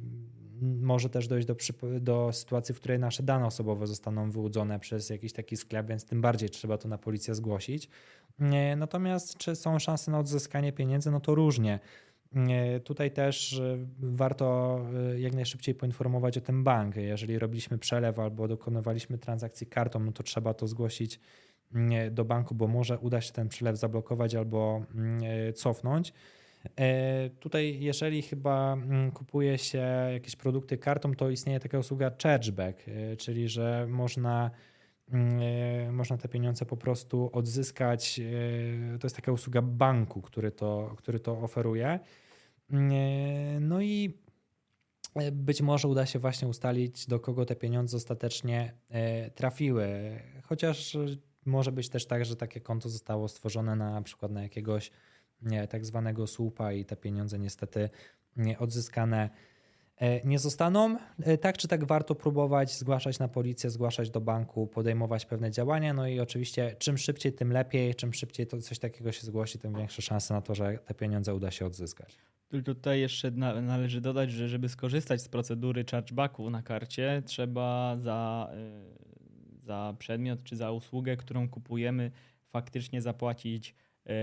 może 0.62 1.08
też 1.08 1.28
dojść 1.28 1.46
do, 1.46 1.56
do 2.00 2.32
sytuacji, 2.32 2.74
w 2.74 2.78
której 2.78 2.98
nasze 2.98 3.22
dane 3.22 3.46
osobowe 3.46 3.86
zostaną 3.86 4.30
wyłudzone 4.30 4.80
przez 4.80 5.10
jakiś 5.10 5.32
taki 5.32 5.56
sklep, 5.56 5.86
więc 5.86 6.04
tym 6.04 6.20
bardziej 6.20 6.50
trzeba 6.50 6.78
to 6.78 6.88
na 6.88 6.98
policję 6.98 7.34
zgłosić. 7.34 7.88
Natomiast 8.76 9.36
czy 9.36 9.56
są 9.56 9.78
szanse 9.78 10.10
na 10.10 10.18
odzyskanie 10.18 10.72
pieniędzy? 10.72 11.10
No 11.10 11.20
to 11.20 11.34
różnie. 11.34 11.80
Tutaj 12.84 13.10
też 13.10 13.58
e, 13.58 13.78
warto 13.98 14.78
e, 15.12 15.20
jak 15.20 15.34
najszybciej 15.34 15.74
poinformować 15.74 16.38
o 16.38 16.40
tym 16.40 16.64
bank. 16.64 16.96
Jeżeli 16.96 17.38
robiliśmy 17.38 17.78
przelew 17.78 18.18
albo 18.18 18.48
dokonywaliśmy 18.48 19.18
transakcji 19.18 19.66
kartą, 19.66 20.00
no 20.00 20.12
to 20.12 20.22
trzeba 20.22 20.54
to 20.54 20.66
zgłosić 20.66 21.20
do 22.10 22.24
banku, 22.24 22.54
bo 22.54 22.66
może 22.66 22.98
uda 22.98 23.20
się 23.20 23.32
ten 23.32 23.48
przelew 23.48 23.78
zablokować 23.78 24.34
albo 24.34 24.82
cofnąć. 25.54 26.12
E, 26.76 27.30
tutaj, 27.30 27.80
jeżeli 27.80 28.22
chyba 28.22 28.72
mm, 28.72 29.10
kupuje 29.10 29.58
się 29.58 29.82
jakieś 30.12 30.36
produkty 30.36 30.78
kartą, 30.78 31.14
to 31.14 31.30
istnieje 31.30 31.60
taka 31.60 31.78
usługa 31.78 32.10
chargeback, 32.22 32.88
e, 32.88 33.16
czyli 33.16 33.48
że 33.48 33.86
można, 33.88 34.50
mm, 35.12 35.40
e, 35.88 35.92
można 35.92 36.16
te 36.16 36.28
pieniądze 36.28 36.66
po 36.66 36.76
prostu 36.76 37.30
odzyskać. 37.32 38.20
To 39.00 39.06
jest 39.06 39.16
taka 39.16 39.32
usługa 39.32 39.62
banku, 39.62 40.22
który 40.22 40.50
to, 40.50 40.94
który 40.98 41.20
to 41.20 41.38
oferuje. 41.38 41.98
No 43.60 43.80
i 43.80 44.18
być 45.32 45.62
może 45.62 45.88
uda 45.88 46.06
się 46.06 46.18
właśnie 46.18 46.48
ustalić, 46.48 47.06
do 47.06 47.20
kogo 47.20 47.44
te 47.44 47.56
pieniądze 47.56 47.96
ostatecznie 47.96 48.74
trafiły. 49.34 49.88
Chociaż 50.42 50.96
może 51.50 51.72
być 51.72 51.88
też 51.88 52.06
tak, 52.06 52.24
że 52.24 52.36
takie 52.36 52.60
konto 52.60 52.88
zostało 52.88 53.28
stworzone 53.28 53.76
na, 53.76 54.02
przykład 54.02 54.32
na 54.32 54.42
jakiegoś 54.42 54.90
nie, 55.42 55.68
tak 55.68 55.84
zwanego 55.84 56.26
słupa 56.26 56.72
i 56.72 56.84
te 56.84 56.96
pieniądze 56.96 57.38
niestety 57.38 57.90
nie 58.36 58.58
odzyskane 58.58 59.30
e, 59.96 60.26
nie 60.26 60.38
zostaną. 60.38 60.96
E, 61.22 61.38
tak 61.38 61.58
czy 61.58 61.68
tak 61.68 61.84
warto 61.84 62.14
próbować 62.14 62.74
zgłaszać 62.74 63.18
na 63.18 63.28
policję, 63.28 63.70
zgłaszać 63.70 64.10
do 64.10 64.20
banku, 64.20 64.66
podejmować 64.66 65.26
pewne 65.26 65.50
działania. 65.50 65.94
No 65.94 66.06
i 66.06 66.20
oczywiście 66.20 66.76
czym 66.78 66.98
szybciej, 66.98 67.32
tym 67.32 67.52
lepiej. 67.52 67.94
Czym 67.94 68.14
szybciej 68.14 68.46
to 68.46 68.60
coś 68.60 68.78
takiego 68.78 69.12
się 69.12 69.26
zgłosi, 69.26 69.58
tym 69.58 69.74
większe 69.74 70.02
szanse 70.02 70.34
na 70.34 70.40
to, 70.40 70.54
że 70.54 70.78
te 70.78 70.94
pieniądze 70.94 71.34
uda 71.34 71.50
się 71.50 71.66
odzyskać. 71.66 72.18
Tutaj 72.64 73.00
jeszcze 73.00 73.30
należy 73.62 74.00
dodać, 74.00 74.32
że 74.32 74.48
żeby 74.48 74.68
skorzystać 74.68 75.22
z 75.22 75.28
procedury 75.28 75.84
chargebacku 75.90 76.50
na 76.50 76.62
karcie, 76.62 77.22
trzeba 77.26 77.96
za, 77.96 78.50
y, 78.54 79.09
za 79.70 79.94
przedmiot 79.98 80.44
czy 80.44 80.56
za 80.56 80.72
usługę, 80.72 81.16
którą 81.16 81.48
kupujemy, 81.48 82.10
faktycznie 82.48 83.02
zapłacić 83.02 83.74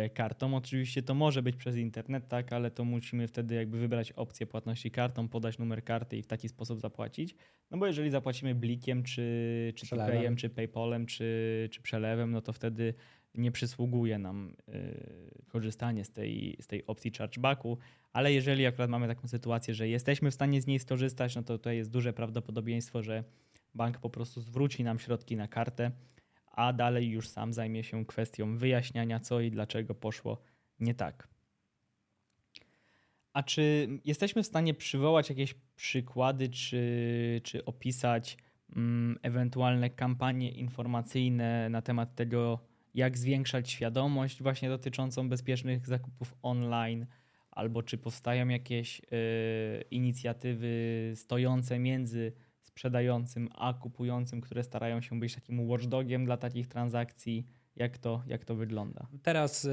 y, 0.06 0.10
kartą. 0.10 0.56
Oczywiście 0.56 1.02
to 1.04 1.14
może 1.14 1.42
być 1.44 1.56
przez 1.56 1.76
internet, 1.76 2.28
tak, 2.28 2.54
ale 2.54 2.72
to 2.72 2.86
musimy 2.86 3.28
wtedy 3.28 3.56
jakby 3.56 3.80
wybrać 3.80 4.12
opcję 4.12 4.48
płatności 4.48 4.92
kartą, 4.92 5.28
podać 5.28 5.58
numer 5.58 5.84
karty 5.84 6.18
i 6.18 6.22
w 6.22 6.28
taki 6.28 6.50
sposób 6.50 6.80
zapłacić. 6.80 7.36
No 7.72 7.78
bo 7.78 7.88
jeżeli 7.88 8.10
zapłacimy 8.10 8.56
blikiem, 8.56 9.04
czy, 9.04 9.74
czy 9.76 9.96
Payem, 9.96 10.36
czy 10.36 10.50
PayPalem, 10.50 11.06
czy, 11.06 11.70
czy 11.72 11.82
przelewem, 11.82 12.32
no 12.32 12.42
to 12.42 12.54
wtedy 12.54 12.94
nie 13.36 13.52
przysługuje 13.52 14.20
nam 14.20 14.54
y, 14.70 15.44
korzystanie 15.48 16.06
z 16.06 16.12
tej, 16.12 16.58
z 16.62 16.68
tej 16.68 16.86
opcji 16.86 17.12
chargebacku, 17.12 17.78
ale 18.14 18.34
jeżeli 18.34 18.66
akurat 18.66 18.90
mamy 18.90 19.08
taką 19.08 19.28
sytuację, 19.28 19.74
że 19.74 19.88
jesteśmy 19.88 20.32
w 20.32 20.34
stanie 20.34 20.62
z 20.62 20.68
niej 20.68 20.80
skorzystać, 20.80 21.36
no 21.36 21.44
to 21.44 21.58
tutaj 21.58 21.78
jest 21.78 21.92
duże 21.92 22.14
prawdopodobieństwo, 22.14 23.04
że 23.04 23.24
bank 23.78 24.00
po 24.00 24.10
prostu 24.10 24.42
zwróci 24.42 24.84
nam 24.84 25.00
środki 25.00 25.36
na 25.36 25.48
kartę, 25.48 25.92
a 26.52 26.74
dalej 26.74 27.10
już 27.10 27.30
sam 27.30 27.54
zajmie 27.54 27.84
się 27.84 28.06
kwestią 28.06 28.58
wyjaśniania, 28.58 29.20
co 29.20 29.42
i 29.42 29.52
dlaczego 29.52 29.96
poszło 29.96 30.42
nie 30.80 30.94
tak. 30.94 31.28
A 33.34 33.44
czy 33.44 33.88
jesteśmy 34.06 34.44
w 34.44 34.48
stanie 34.48 34.74
przywołać 34.74 35.30
jakieś 35.30 35.56
przykłady, 35.76 36.50
czy, 36.50 37.42
czy 37.44 37.66
opisać 37.66 38.38
mm, 38.76 39.18
ewentualne 39.22 39.90
kampanie 39.90 40.52
informacyjne 40.52 41.70
na 41.70 41.82
temat 41.82 42.16
tego, 42.16 42.60
jak 42.94 43.18
zwiększać 43.18 43.72
świadomość 43.72 44.44
właśnie 44.44 44.70
dotyczącą 44.70 45.30
bezpiecznych 45.30 45.88
zakupów 45.88 46.36
online, 46.42 47.06
albo 47.52 47.84
czy 47.84 47.98
powstają 47.98 48.48
jakieś 48.48 49.00
y, 49.00 49.04
inicjatywy 49.92 51.12
stojące 51.16 51.80
między 51.80 52.34
sprzedającym 52.78 53.50
a 53.56 53.74
kupującym, 53.74 54.42
które 54.42 54.64
starają 54.64 55.02
się 55.02 55.20
być 55.20 55.36
takim 55.36 55.68
watchdogiem 55.68 56.26
dla 56.26 56.38
takich 56.38 56.68
transakcji. 56.68 57.46
Jak 57.76 57.98
to, 57.98 58.24
jak 58.28 58.46
to 58.46 58.56
wygląda? 58.56 59.08
Teraz 59.24 59.66
y, 59.66 59.70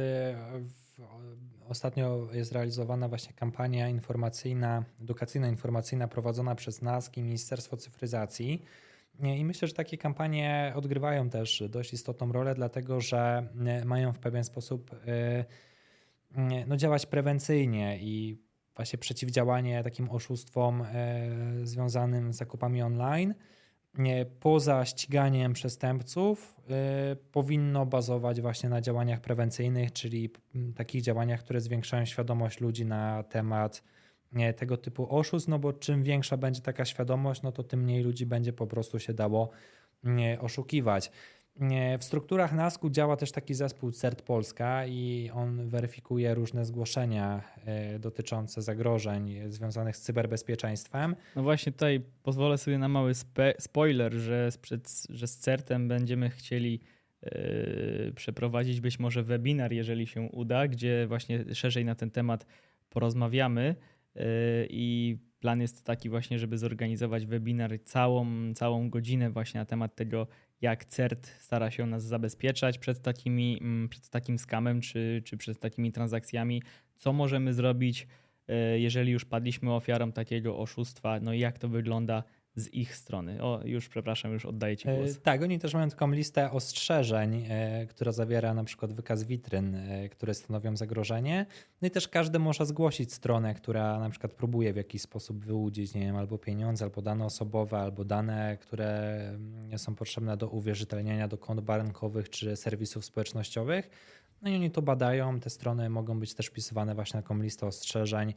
w, 0.63 1.01
ostatnio 1.69 2.29
jest 2.33 2.53
realizowana 2.53 3.09
właśnie 3.09 3.33
kampania 3.33 3.89
informacyjna, 3.89 4.85
edukacyjno-informacyjna 5.01 6.09
prowadzona 6.09 6.55
przez 6.55 6.83
NASK 6.83 7.17
i 7.17 7.23
Ministerstwo 7.23 7.77
Cyfryzacji 7.77 8.63
i 9.21 9.45
myślę, 9.45 9.69
że 9.69 9.75
takie 9.75 9.99
kampanie 9.99 10.73
odgrywają 10.77 11.31
też 11.31 11.63
dość 11.69 11.93
istotną 11.93 12.33
rolę, 12.33 12.55
dlatego 12.55 13.01
że 13.01 13.49
e, 13.67 13.85
mają 13.85 14.13
w 14.13 14.19
pewien 14.19 14.45
sposób 14.45 14.91
e, 15.07 15.45
no, 16.67 16.77
działać 16.77 17.07
prewencyjnie 17.07 17.99
i 18.01 18.45
właśnie 18.77 18.99
przeciwdziałanie 18.99 19.83
takim 19.83 20.11
oszustwom 20.11 20.83
e, 20.83 20.87
związanym 21.63 22.33
z 22.33 22.37
zakupami 22.37 22.83
online 22.83 23.35
poza 24.41 24.85
ściganiem 24.85 25.53
przestępców 25.53 26.61
powinno 27.33 27.87
bazować 27.87 28.41
właśnie 28.41 28.69
na 28.69 28.81
działaniach 28.81 29.21
prewencyjnych, 29.21 29.93
czyli 29.93 30.31
takich 30.77 31.03
działaniach, 31.03 31.41
które 31.41 31.61
zwiększają 31.61 32.05
świadomość 32.05 32.61
ludzi 32.61 32.87
na 32.87 33.23
temat 33.23 33.83
tego 34.57 34.77
typu 34.77 35.17
oszustw, 35.17 35.49
no 35.49 35.59
bo 35.59 35.73
czym 35.73 36.03
większa 36.03 36.37
będzie 36.37 36.61
taka 36.61 36.85
świadomość, 36.85 37.43
no 37.43 37.53
to 37.53 37.63
tym 37.63 37.83
mniej 37.83 38.03
ludzi 38.03 38.27
będzie 38.27 38.53
po 38.53 38.67
prostu 38.67 38.99
się 38.99 39.15
dało 39.15 39.51
oszukiwać. 40.41 41.11
W 41.99 42.05
strukturach 42.05 42.53
NASK-u 42.53 42.91
działa 42.91 43.17
też 43.17 43.33
taki 43.33 43.55
zespół 43.55 43.93
CERT 43.93 44.23
Polska 44.23 44.87
i 44.87 45.31
on 45.35 45.69
weryfikuje 45.69 46.35
różne 46.35 46.65
zgłoszenia 46.65 47.43
e, 47.65 47.99
dotyczące 47.99 48.63
zagrożeń 48.63 49.41
związanych 49.49 49.97
z 49.97 50.01
cyberbezpieczeństwem. 50.01 51.17
No 51.37 51.43
właśnie 51.43 51.73
tutaj 51.73 52.01
pozwolę 52.23 52.59
sobie 52.59 52.79
na 52.79 52.89
mały 52.89 53.13
spoiler, 53.59 54.13
że, 54.13 54.51
z, 54.51 55.07
że 55.11 55.27
z 55.27 55.39
CERT-em 55.39 55.89
będziemy 55.89 56.31
chcieli 56.31 56.81
yy, 57.23 58.13
przeprowadzić 58.17 58.81
być 58.81 58.99
może 58.99 59.23
webinar, 59.23 59.73
jeżeli 59.73 60.07
się 60.07 60.21
uda, 60.21 60.69
gdzie 60.69 61.07
właśnie 61.07 61.55
szerzej 61.55 61.85
na 61.85 61.95
ten 61.95 62.11
temat 62.11 62.47
porozmawiamy. 62.91 63.75
I 64.71 65.17
plan 65.41 65.61
jest 65.61 65.85
taki 65.85 66.09
właśnie, 66.09 66.39
żeby 66.39 66.59
zorganizować 66.59 67.27
webinar 67.27 67.79
całą, 67.85 68.55
całą 68.55 68.91
godzinę 68.91 69.31
właśnie 69.31 69.61
na 69.61 69.65
temat 69.65 69.95
tego, 69.95 70.27
jak 70.65 70.85
CERT 70.85 71.27
stara 71.41 71.71
się 71.71 71.87
nas 71.87 72.05
zabezpieczać 72.05 72.79
przed, 72.79 73.03
takimi, 73.03 73.59
mm, 73.61 73.89
przed 73.89 74.09
takim 74.09 74.39
skamem 74.39 74.81
czy, 74.81 75.23
czy 75.25 75.37
przed 75.37 75.61
takimi 75.61 75.93
transakcjami, 75.93 76.63
co 76.97 77.13
możemy 77.13 77.55
zrobić, 77.55 78.07
e, 78.49 78.79
jeżeli 78.79 79.13
już 79.13 79.25
padliśmy 79.25 79.73
ofiarą 79.73 80.13
takiego 80.13 80.59
oszustwa, 80.59 81.21
no 81.21 81.33
i 81.33 81.39
jak 81.39 81.59
to 81.59 81.69
wygląda 81.69 82.25
z 82.57 82.75
ich 82.75 82.97
strony. 82.97 83.43
O, 83.43 83.61
już 83.65 83.89
przepraszam, 83.89 84.33
już 84.33 84.47
oddaję 84.47 84.77
Ci 84.77 84.89
głos. 84.89 85.11
E, 85.11 85.15
tak, 85.15 85.43
oni 85.43 85.59
też 85.59 85.75
mają 85.75 85.89
taką 85.89 86.11
listę 86.11 86.51
ostrzeżeń, 86.51 87.47
e, 87.49 87.87
która 87.87 88.13
zawiera 88.13 88.55
na 88.55 88.65
przykład 88.65 88.93
wykaz 88.93 89.25
witryn, 89.25 89.75
e, 89.75 90.09
które 90.09 90.35
stanowią 90.35 90.77
zagrożenie. 90.77 91.47
No 91.83 91.89
i 91.89 91.91
też 91.91 92.09
każdy 92.09 92.39
może 92.39 92.67
zgłosić 92.67 93.13
stronę, 93.13 93.55
która 93.55 93.99
na 93.99 94.11
przykład 94.11 94.33
próbuje 94.33 94.73
w 94.73 94.77
jakiś 94.77 95.03
sposób 95.03 95.45
wyłudzić, 95.45 95.95
nie 95.95 96.01
wiem, 96.01 96.17
albo 96.17 96.39
pieniądze, 96.39 96.85
albo 96.85 97.03
dane 97.03 97.25
osobowe, 97.25 97.79
albo 97.79 98.05
dane, 98.05 98.59
które 98.61 99.19
mm, 99.29 99.79
są 99.79 99.95
potrzebne 99.95 100.37
do 100.37 100.49
uwierzytelniania 100.49 101.29
do 101.29 101.39
kont 101.39 101.61
bankowych 101.61 102.31
czy 102.31 102.57
serwisów 102.57 103.05
społecznościowych. 103.05 103.91
No 104.43 104.51
i 104.51 104.55
oni 104.55 104.71
to 104.71 104.83
badają. 104.83 105.41
Te 105.41 105.51
strony 105.51 105.91
mogą 105.91 106.21
być 106.21 106.35
też 106.35 106.47
wpisywane 106.47 106.95
właśnie 106.95 107.19
na 107.19 107.23
taką 107.23 107.43
listę 107.43 107.67
ostrzeżeń 107.67 108.35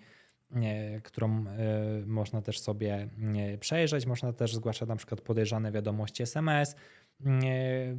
którą 1.03 1.45
e, 1.47 2.05
można 2.05 2.41
też 2.41 2.59
sobie 2.59 3.09
przejrzeć. 3.59 4.05
Można 4.05 4.33
też 4.33 4.55
zgłaszać 4.55 4.89
na 4.89 4.95
przykład 4.95 5.21
podejrzane 5.21 5.71
wiadomości 5.71 6.23
SMS, 6.23 6.75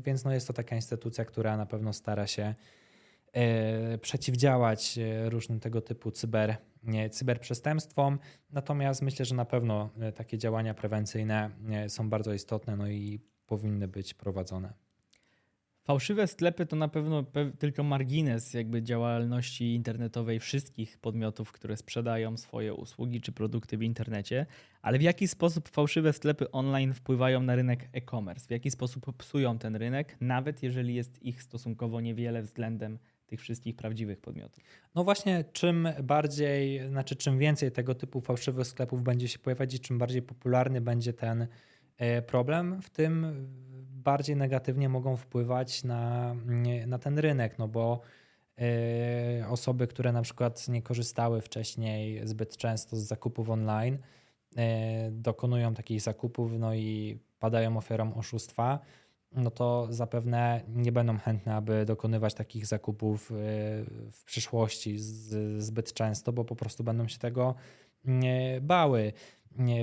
więc 0.05 0.25
no 0.25 0.33
jest 0.33 0.47
to 0.47 0.53
taka 0.53 0.77
instytucja, 0.77 1.25
która 1.25 1.57
na 1.57 1.67
pewno 1.67 1.93
stara 1.93 2.27
się 2.27 2.55
e, 3.33 3.99
przeciwdziałać 3.99 4.99
e, 4.99 5.31
różnym 5.31 5.61
tego 5.61 5.81
typu 5.81 6.11
cyber, 6.11 6.57
cyberprzestępstwom. 7.11 8.19
Natomiast 8.51 9.03
myślę, 9.03 9.25
że 9.25 9.35
na 9.35 9.45
pewno 9.45 9.91
takie 10.15 10.39
działania 10.39 10.75
prewencyjne 10.75 11.51
są 11.89 12.11
bardzo 12.11 12.33
istotne 12.33 12.77
no 12.77 12.89
i 12.89 13.21
powinny 13.47 13.89
być 13.89 14.15
prowadzone. 14.15 14.88
Fałszywe 15.89 16.27
sklepy 16.27 16.67
to 16.67 16.77
na 16.77 16.89
pewno 16.89 17.25
tylko 17.59 17.83
margines 17.83 18.55
jakby 18.55 18.83
działalności 18.83 19.75
internetowej 19.75 20.41
wszystkich 20.41 20.99
podmiotów, 20.99 21.53
które 21.53 21.77
sprzedają 21.77 22.37
swoje 22.37 22.75
usługi 22.75 23.21
czy 23.21 23.33
produkty 23.33 23.77
w 23.77 23.83
internecie, 23.83 24.47
ale 24.83 24.99
w 24.99 25.03
jaki 25.03 25.29
sposób 25.29 25.69
fałszywe 25.69 26.13
sklepy 26.13 26.51
online 26.51 26.95
wpływają 26.95 27.43
na 27.43 27.57
rynek 27.57 27.89
e-commerce? 27.93 28.47
W 28.47 28.51
jaki 28.51 28.71
sposób 28.71 29.17
psują 29.17 29.59
ten 29.59 29.77
rynek, 29.77 30.17
nawet 30.21 30.63
jeżeli 30.63 30.95
jest 30.95 31.23
ich 31.23 31.43
stosunkowo 31.43 32.01
niewiele 32.01 32.43
względem 32.43 32.99
tych 33.27 33.41
wszystkich 33.41 33.77
prawdziwych 33.77 34.21
podmiotów? 34.21 34.65
No 34.95 35.05
właśnie, 35.05 35.45
czym 35.53 35.89
bardziej, 36.03 36.89
znaczy 36.89 37.17
czym 37.17 37.39
więcej 37.39 37.73
tego 37.73 37.95
typu 37.95 38.21
fałszywych 38.21 38.67
sklepów 38.67 39.03
będzie 39.03 39.29
się 39.29 39.39
pojawiać 39.39 39.75
i 39.75 39.81
czym 39.81 39.99
bardziej 39.99 40.23
popularny 40.23 40.81
będzie 40.81 41.13
ten 41.13 41.47
e, 41.97 42.23
problem, 42.23 42.83
w 42.83 42.91
tym 42.91 43.27
bardziej 44.05 44.37
negatywnie 44.37 44.89
mogą 44.89 45.17
wpływać 45.17 45.85
na, 45.85 46.35
na 46.87 46.99
ten 46.99 47.19
rynek, 47.19 47.59
no 47.59 47.69
bo 47.69 48.01
e, 48.59 49.49
osoby, 49.49 49.87
które 49.87 50.13
na 50.13 50.23
przykład 50.23 50.69
nie 50.69 50.83
korzystały 50.83 51.41
wcześniej 51.41 52.21
zbyt 52.29 52.57
często 52.57 52.97
z 52.97 53.01
zakupów 53.01 53.51
online, 53.51 53.99
e, 54.57 55.11
dokonują 55.11 55.75
takich 55.75 56.01
zakupów, 56.01 56.53
no 56.59 56.75
i 56.75 57.19
padają 57.39 57.77
ofiarą 57.77 58.15
oszustwa, 58.15 58.79
no 59.33 59.51
to 59.51 59.87
zapewne 59.91 60.61
nie 60.69 60.93
będą 60.93 61.19
chętne, 61.19 61.55
aby 61.55 61.85
dokonywać 61.85 62.35
takich 62.35 62.67
zakupów 62.67 63.31
e, 63.31 63.35
w 64.13 64.23
przyszłości 64.25 64.99
zbyt 65.59 65.93
często, 65.93 66.33
bo 66.33 66.45
po 66.45 66.57
prostu 66.57 66.85
będą 66.85 67.09
się 67.09 67.19
tego 67.19 67.55
bały. 68.61 69.13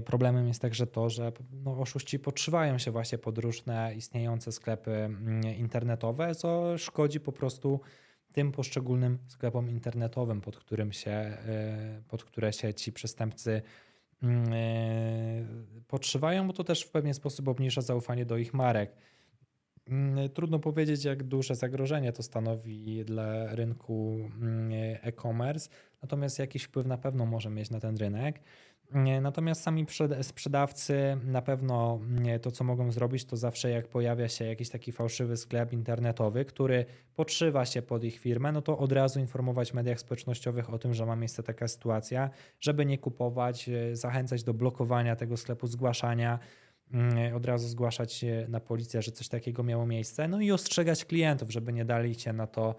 Problemem 0.05 0.47
jest 0.47 0.61
także 0.61 0.87
to, 0.87 1.09
że 1.09 1.31
no, 1.63 1.79
oszuści 1.79 2.19
podszywają 2.19 2.77
się 2.77 2.91
właśnie 2.91 3.17
pod 3.17 3.37
różne 3.37 3.93
istniejące 3.95 4.51
sklepy 4.51 4.91
mm, 4.91 5.43
internetowe, 5.57 6.35
co 6.35 6.77
szkodzi 6.77 7.19
po 7.19 7.31
prostu 7.31 7.79
tym 8.31 8.51
poszczególnym 8.51 9.19
sklepom 9.27 9.69
internetowym, 9.69 10.41
pod, 10.41 10.57
którym 10.57 10.91
się, 10.91 11.11
e, 11.11 12.01
pod 12.07 12.23
które 12.23 12.53
się 12.53 12.73
ci 12.73 12.93
przestępcy 12.93 13.61
e, 14.23 14.27
podszywają, 15.87 16.47
bo 16.47 16.53
to 16.53 16.63
też 16.63 16.83
w 16.83 16.91
pewien 16.91 17.13
sposób 17.13 17.47
obniża 17.47 17.81
zaufanie 17.81 18.25
do 18.25 18.37
ich 18.37 18.53
marek. 18.53 18.95
Mm, 19.87 20.29
Trudno 20.29 20.59
powiedzieć, 20.59 21.05
jak 21.05 21.23
duże 21.23 21.55
zagrożenie 21.55 22.11
to 22.11 22.23
stanowi 22.23 23.05
dla 23.05 23.55
rynku 23.55 24.29
mm, 24.41 24.71
e-commerce, 25.01 25.69
natomiast 26.01 26.39
jakiś 26.39 26.63
wpływ 26.63 26.85
na 26.85 26.97
pewno 26.97 27.25
może 27.25 27.49
mieć 27.49 27.69
na 27.69 27.79
ten 27.79 27.97
rynek. 27.97 28.39
Natomiast 29.21 29.61
sami 29.63 29.85
przed- 29.85 30.23
sprzedawcy 30.23 31.17
na 31.23 31.41
pewno 31.41 31.99
nie, 32.09 32.39
to, 32.39 32.51
co 32.51 32.63
mogą 32.63 32.91
zrobić, 32.91 33.25
to 33.25 33.37
zawsze 33.37 33.69
jak 33.69 33.87
pojawia 33.87 34.27
się 34.27 34.45
jakiś 34.45 34.69
taki 34.69 34.91
fałszywy 34.91 35.37
sklep 35.37 35.73
internetowy, 35.73 36.45
który 36.45 36.85
podszywa 37.15 37.65
się 37.65 37.81
pod 37.81 38.03
ich 38.03 38.19
firmę, 38.19 38.51
no 38.51 38.61
to 38.61 38.77
od 38.77 38.91
razu 38.91 39.19
informować 39.19 39.71
w 39.71 39.73
mediach 39.73 39.99
społecznościowych 39.99 40.73
o 40.73 40.79
tym, 40.79 40.93
że 40.93 41.05
ma 41.05 41.15
miejsce 41.15 41.43
taka 41.43 41.67
sytuacja, 41.67 42.29
żeby 42.59 42.85
nie 42.85 42.97
kupować, 42.97 43.69
e, 43.69 43.95
zachęcać 43.95 44.43
do 44.43 44.53
blokowania 44.53 45.15
tego 45.15 45.37
sklepu, 45.37 45.67
zgłaszania, 45.67 46.39
mm, 46.93 47.35
od 47.35 47.45
razu 47.45 47.67
zgłaszać 47.67 48.25
na 48.47 48.59
policję, 48.59 49.01
że 49.01 49.11
coś 49.11 49.27
takiego 49.27 49.63
miało 49.63 49.85
miejsce, 49.85 50.27
no 50.27 50.41
i 50.41 50.51
ostrzegać 50.51 51.05
klientów, 51.05 51.51
żeby 51.51 51.73
nie 51.73 51.85
dali 51.85 52.15
się 52.15 52.33
na 52.33 52.47
to 52.47 52.75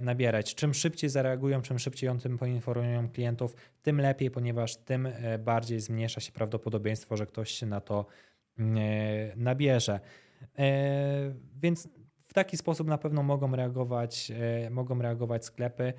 nabierać. 0.00 0.54
Czym 0.54 0.74
szybciej 0.74 1.10
zareagują, 1.10 1.62
czym 1.62 1.78
szybciej 1.78 2.08
o 2.10 2.14
tym 2.14 2.38
poinformują 2.38 3.08
klientów, 3.08 3.54
tym 3.82 4.00
lepiej, 4.00 4.30
ponieważ 4.30 4.76
tym 4.76 5.06
e, 5.06 5.38
bardziej 5.38 5.80
zmniejsza 5.80 6.20
się 6.20 6.32
prawdopodobieństwo, 6.32 7.16
że 7.16 7.26
ktoś 7.26 7.50
się 7.50 7.66
na 7.66 7.80
to 7.80 8.06
e, 8.58 8.62
nabierze. 9.36 10.00
E, 10.58 11.34
Więc 11.56 11.88
w 12.26 12.34
taki 12.34 12.56
sposób 12.56 12.88
na 12.88 12.98
pewno 12.98 13.22
mogą 13.22 13.56
reagować, 13.56 14.32
e, 14.66 14.70
mogą 14.70 15.02
reagować 15.02 15.44
sklepy. 15.44 15.92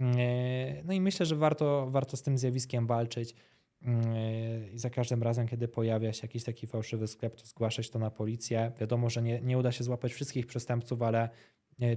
E, 0.00 0.82
No 0.84 0.92
i 0.92 1.00
myślę, 1.00 1.26
że 1.26 1.36
warto, 1.36 1.86
warto 1.90 2.16
z 2.16 2.22
tym 2.22 2.38
zjawiskiem 2.38 2.86
walczyć. 2.86 3.34
E, 3.82 4.68
I 4.72 4.78
za 4.78 4.90
każdym 4.90 5.22
razem, 5.22 5.48
kiedy 5.48 5.68
pojawia 5.68 6.12
się 6.12 6.20
jakiś 6.22 6.44
taki 6.44 6.66
fałszywy 6.66 7.06
sklep, 7.06 7.36
to 7.36 7.46
zgłaszać 7.46 7.90
to 7.90 7.98
na 7.98 8.10
policję. 8.10 8.72
Wiadomo, 8.80 9.10
że 9.10 9.22
nie, 9.22 9.40
nie 9.40 9.58
uda 9.58 9.72
się 9.72 9.84
złapać 9.84 10.12
wszystkich 10.12 10.46
przestępców, 10.46 11.02
ale 11.02 11.22
e, 11.22 11.28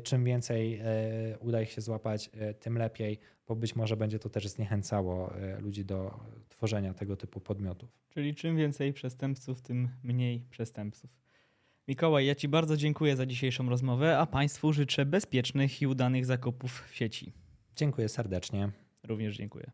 czym 0.04 0.24
więcej 0.24 0.80
e, 0.84 1.38
uda 1.40 1.62
ich 1.62 1.72
się 1.72 1.82
złapać, 1.82 2.30
e, 2.34 2.54
tym 2.54 2.78
lepiej, 2.78 3.20
bo 3.48 3.56
być 3.56 3.76
może 3.76 3.98
będzie 3.98 4.20
to 4.20 4.30
też 4.30 4.48
zniechęcało 4.48 5.36
e, 5.36 5.60
ludzi 5.60 5.86
do 5.86 6.20
tworzenia 6.50 6.94
tego 6.94 7.18
typu 7.18 7.40
podmiotów. 7.40 7.90
Czyli 8.10 8.36
czym 8.36 8.58
więcej 8.58 8.94
przestępców, 8.94 9.62
tym 9.62 9.90
mniej 10.04 10.46
przestępców. 10.50 11.10
Mikołaj, 11.88 12.26
ja 12.26 12.36
Ci 12.36 12.48
bardzo 12.48 12.78
dziękuję 12.78 13.16
za 13.16 13.26
dzisiejszą 13.26 13.70
rozmowę, 13.70 14.18
a 14.18 14.26
Państwu 14.26 14.74
życzę 14.74 15.06
bezpiecznych 15.06 15.82
i 15.82 15.88
udanych 15.88 16.26
zakupów 16.26 16.88
w 16.92 16.96
sieci. 16.96 17.34
Dziękuję 17.76 18.10
serdecznie. 18.10 18.70
Również 19.04 19.38
dziękuję. 19.38 19.72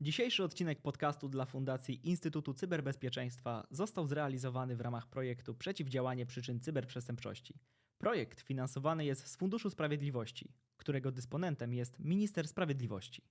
Dzisiejszy 0.00 0.44
odcinek 0.44 0.80
podcastu 0.80 1.28
dla 1.28 1.44
Fundacji 1.44 2.08
Instytutu 2.08 2.54
Cyberbezpieczeństwa 2.54 3.66
został 3.70 4.06
zrealizowany 4.06 4.76
w 4.76 4.80
ramach 4.80 5.06
projektu 5.06 5.54
Przeciwdziałanie 5.54 6.26
przyczyn 6.26 6.60
cyberprzestępczości. 6.60 7.54
Projekt 7.98 8.40
finansowany 8.40 9.04
jest 9.04 9.26
z 9.26 9.36
Funduszu 9.36 9.70
Sprawiedliwości, 9.70 10.52
którego 10.76 11.12
dysponentem 11.12 11.74
jest 11.74 11.98
Minister 11.98 12.48
Sprawiedliwości. 12.48 13.22